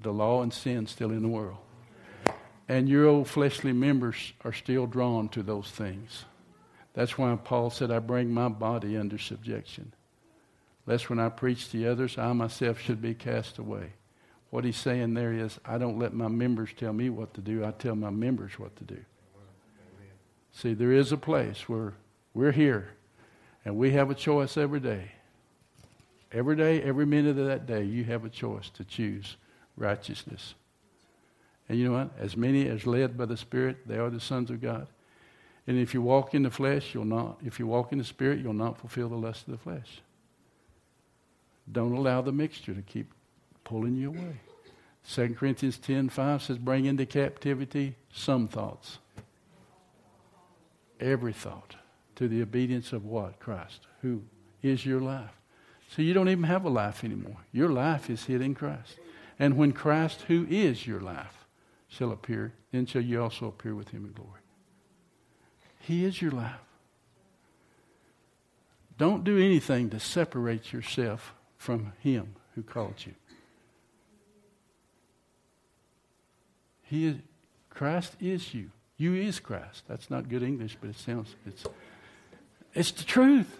the 0.00 0.12
law 0.12 0.42
and 0.42 0.52
sin 0.52 0.86
still 0.86 1.10
in 1.10 1.22
the 1.22 1.28
world. 1.28 1.58
And 2.68 2.88
your 2.88 3.06
old 3.06 3.28
fleshly 3.28 3.72
members 3.72 4.32
are 4.42 4.52
still 4.52 4.86
drawn 4.86 5.28
to 5.30 5.42
those 5.42 5.70
things. 5.70 6.24
That's 6.94 7.18
why 7.18 7.36
Paul 7.36 7.70
said, 7.70 7.90
I 7.90 7.98
bring 7.98 8.32
my 8.32 8.48
body 8.48 8.96
under 8.96 9.18
subjection. 9.18 9.92
Lest 10.86 11.10
when 11.10 11.18
I 11.18 11.28
preach 11.28 11.70
to 11.70 11.86
others, 11.90 12.18
I 12.18 12.32
myself 12.32 12.80
should 12.80 13.02
be 13.02 13.14
cast 13.14 13.58
away. 13.58 13.92
What 14.50 14.64
he's 14.64 14.76
saying 14.76 15.14
there 15.14 15.32
is, 15.32 15.58
I 15.64 15.78
don't 15.78 15.98
let 15.98 16.14
my 16.14 16.28
members 16.28 16.70
tell 16.76 16.92
me 16.92 17.10
what 17.10 17.34
to 17.34 17.40
do, 17.40 17.64
I 17.64 17.72
tell 17.72 17.96
my 17.96 18.10
members 18.10 18.58
what 18.58 18.76
to 18.76 18.84
do. 18.84 19.04
See, 20.52 20.74
there 20.74 20.92
is 20.92 21.10
a 21.10 21.16
place 21.16 21.68
where 21.68 21.94
we're 22.34 22.52
here, 22.52 22.88
and 23.64 23.76
we 23.76 23.92
have 23.92 24.10
a 24.10 24.14
choice 24.14 24.56
every 24.56 24.80
day. 24.80 25.12
Every 26.32 26.56
day, 26.56 26.82
every 26.82 27.06
minute 27.06 27.38
of 27.38 27.46
that 27.46 27.64
day, 27.64 27.84
you 27.84 28.02
have 28.04 28.24
a 28.24 28.28
choice 28.28 28.68
to 28.70 28.84
choose 28.84 29.36
righteousness. 29.76 30.54
And 31.68 31.78
you 31.78 31.88
know 31.88 31.94
what? 31.94 32.10
As 32.18 32.36
many 32.36 32.68
as 32.68 32.86
led 32.86 33.16
by 33.16 33.26
the 33.26 33.36
Spirit, 33.36 33.86
they 33.86 33.98
are 33.98 34.10
the 34.10 34.20
sons 34.20 34.50
of 34.50 34.60
God. 34.60 34.88
And 35.68 35.78
if 35.78 35.94
you 35.94 36.02
walk 36.02 36.34
in 36.34 36.42
the 36.42 36.50
flesh, 36.50 36.92
you'll 36.92 37.04
not. 37.04 37.38
If 37.44 37.60
you 37.60 37.68
walk 37.68 37.92
in 37.92 37.98
the 37.98 38.04
Spirit, 38.04 38.40
you'll 38.40 38.52
not 38.52 38.78
fulfill 38.78 39.08
the 39.08 39.16
lust 39.16 39.46
of 39.46 39.52
the 39.52 39.58
flesh. 39.58 40.02
Don't 41.70 41.92
allow 41.92 42.20
the 42.20 42.32
mixture 42.32 42.74
to 42.74 42.82
keep 42.82 43.14
pulling 43.62 43.94
you 43.94 44.10
away. 44.10 44.40
2 45.08 45.34
Corinthians 45.34 45.78
10 45.78 46.08
5 46.08 46.42
says, 46.42 46.58
Bring 46.58 46.84
into 46.84 47.06
captivity 47.06 47.94
some 48.12 48.48
thoughts. 48.48 48.98
Every 51.00 51.32
thought 51.32 51.76
to 52.16 52.28
the 52.28 52.42
obedience 52.42 52.92
of 52.92 53.04
what? 53.04 53.40
Christ, 53.40 53.86
who 54.02 54.22
is 54.62 54.86
your 54.86 55.00
life. 55.00 55.32
So 55.88 56.02
you 56.02 56.14
don't 56.14 56.28
even 56.28 56.44
have 56.44 56.64
a 56.64 56.70
life 56.70 57.04
anymore. 57.04 57.36
Your 57.52 57.68
life 57.68 58.10
is 58.10 58.24
hid 58.24 58.40
in 58.40 58.54
Christ. 58.54 58.98
And 59.38 59.56
when 59.56 59.72
Christ, 59.72 60.22
who 60.22 60.46
is 60.48 60.86
your 60.86 61.00
life, 61.00 61.46
shall 61.88 62.12
appear, 62.12 62.52
then 62.72 62.86
shall 62.86 63.02
you 63.02 63.22
also 63.22 63.46
appear 63.46 63.74
with 63.74 63.90
him 63.90 64.04
in 64.04 64.12
glory. 64.12 64.40
He 65.80 66.04
is 66.04 66.20
your 66.20 66.30
life. 66.30 66.60
Don't 68.96 69.24
do 69.24 69.38
anything 69.38 69.90
to 69.90 70.00
separate 70.00 70.72
yourself 70.72 71.34
from 71.56 71.92
him 72.00 72.36
who 72.54 72.62
called 72.62 72.94
you. 73.04 73.14
He 76.82 77.06
is, 77.06 77.16
Christ 77.70 78.16
is 78.20 78.54
you. 78.54 78.70
You 78.96 79.14
is 79.14 79.40
Christ. 79.40 79.82
That's 79.88 80.10
not 80.10 80.28
good 80.28 80.42
English, 80.42 80.76
but 80.80 80.90
it 80.90 80.96
sounds 80.96 81.34
it's 81.46 81.64
it's 82.74 82.90
the 82.90 83.04
truth. 83.04 83.58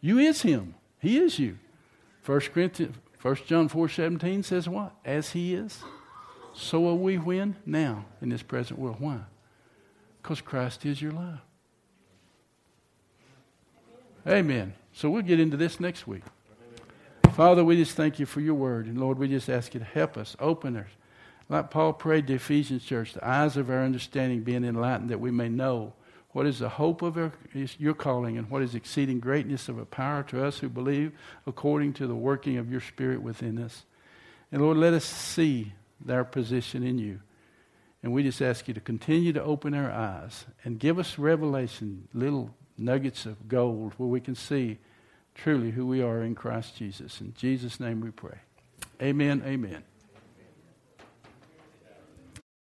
You 0.00 0.18
is 0.18 0.42
him. 0.42 0.74
He 1.00 1.18
is 1.18 1.38
you. 1.38 1.58
First 2.22 2.52
Corinthians, 2.52 2.96
First 3.18 3.46
John 3.46 3.68
four 3.68 3.88
seventeen 3.88 4.42
says 4.42 4.68
what? 4.68 4.92
As 5.04 5.30
he 5.30 5.54
is, 5.54 5.82
so 6.54 6.88
are 6.88 6.94
we 6.94 7.18
when? 7.18 7.56
Now, 7.66 8.04
in 8.22 8.28
this 8.28 8.42
present 8.42 8.78
world. 8.78 8.96
Why? 9.00 9.18
Because 10.22 10.40
Christ 10.40 10.84
is 10.86 11.00
your 11.02 11.12
life. 11.12 11.40
Amen. 14.26 14.74
So 14.92 15.08
we'll 15.08 15.22
get 15.22 15.40
into 15.40 15.56
this 15.56 15.80
next 15.80 16.06
week. 16.06 16.22
Father, 17.32 17.64
we 17.64 17.76
just 17.76 17.96
thank 17.96 18.18
you 18.18 18.26
for 18.26 18.40
your 18.40 18.54
word. 18.54 18.86
And 18.86 19.00
Lord, 19.00 19.18
we 19.18 19.28
just 19.28 19.48
ask 19.48 19.72
you 19.72 19.80
to 19.80 19.86
help 19.86 20.16
us, 20.16 20.36
open 20.40 20.76
us. 20.76 20.88
Like 21.48 21.70
Paul 21.70 21.92
prayed 21.92 22.26
to 22.26 22.34
Ephesians 22.34 22.84
church, 22.84 23.14
the 23.14 23.26
eyes 23.26 23.56
of 23.56 23.70
our 23.70 23.82
understanding 23.82 24.42
being 24.42 24.64
enlightened 24.64 25.08
that 25.10 25.20
we 25.20 25.30
may 25.30 25.48
know 25.48 25.94
what 26.32 26.46
is 26.46 26.58
the 26.58 26.68
hope 26.68 27.02
of 27.02 27.16
our, 27.16 27.32
your 27.78 27.94
calling 27.94 28.36
and 28.36 28.50
what 28.50 28.62
is 28.62 28.74
exceeding 28.74 29.18
greatness 29.18 29.68
of 29.68 29.78
a 29.78 29.86
power 29.86 30.22
to 30.24 30.44
us 30.44 30.58
who 30.58 30.68
believe 30.68 31.12
according 31.46 31.94
to 31.94 32.06
the 32.06 32.14
working 32.14 32.58
of 32.58 32.70
your 32.70 32.80
spirit 32.80 33.22
within 33.22 33.58
us. 33.58 33.84
And 34.52 34.62
Lord, 34.62 34.76
let 34.76 34.94
us 34.94 35.04
see 35.04 35.72
our 36.08 36.24
position 36.24 36.82
in 36.82 36.98
you. 36.98 37.20
And 38.02 38.12
we 38.12 38.22
just 38.22 38.40
ask 38.40 38.68
you 38.68 38.74
to 38.74 38.80
continue 38.80 39.32
to 39.32 39.42
open 39.42 39.74
our 39.74 39.90
eyes 39.90 40.46
and 40.64 40.78
give 40.78 40.98
us 40.98 41.18
revelation, 41.18 42.08
little 42.14 42.54
nuggets 42.76 43.26
of 43.26 43.48
gold 43.48 43.94
where 43.96 44.08
we 44.08 44.20
can 44.20 44.34
see 44.34 44.78
truly 45.34 45.70
who 45.70 45.86
we 45.86 46.02
are 46.02 46.22
in 46.22 46.34
Christ 46.34 46.76
Jesus. 46.76 47.20
In 47.20 47.34
Jesus' 47.34 47.80
name 47.80 48.00
we 48.00 48.10
pray. 48.10 48.38
Amen. 49.02 49.42
Amen. 49.44 49.82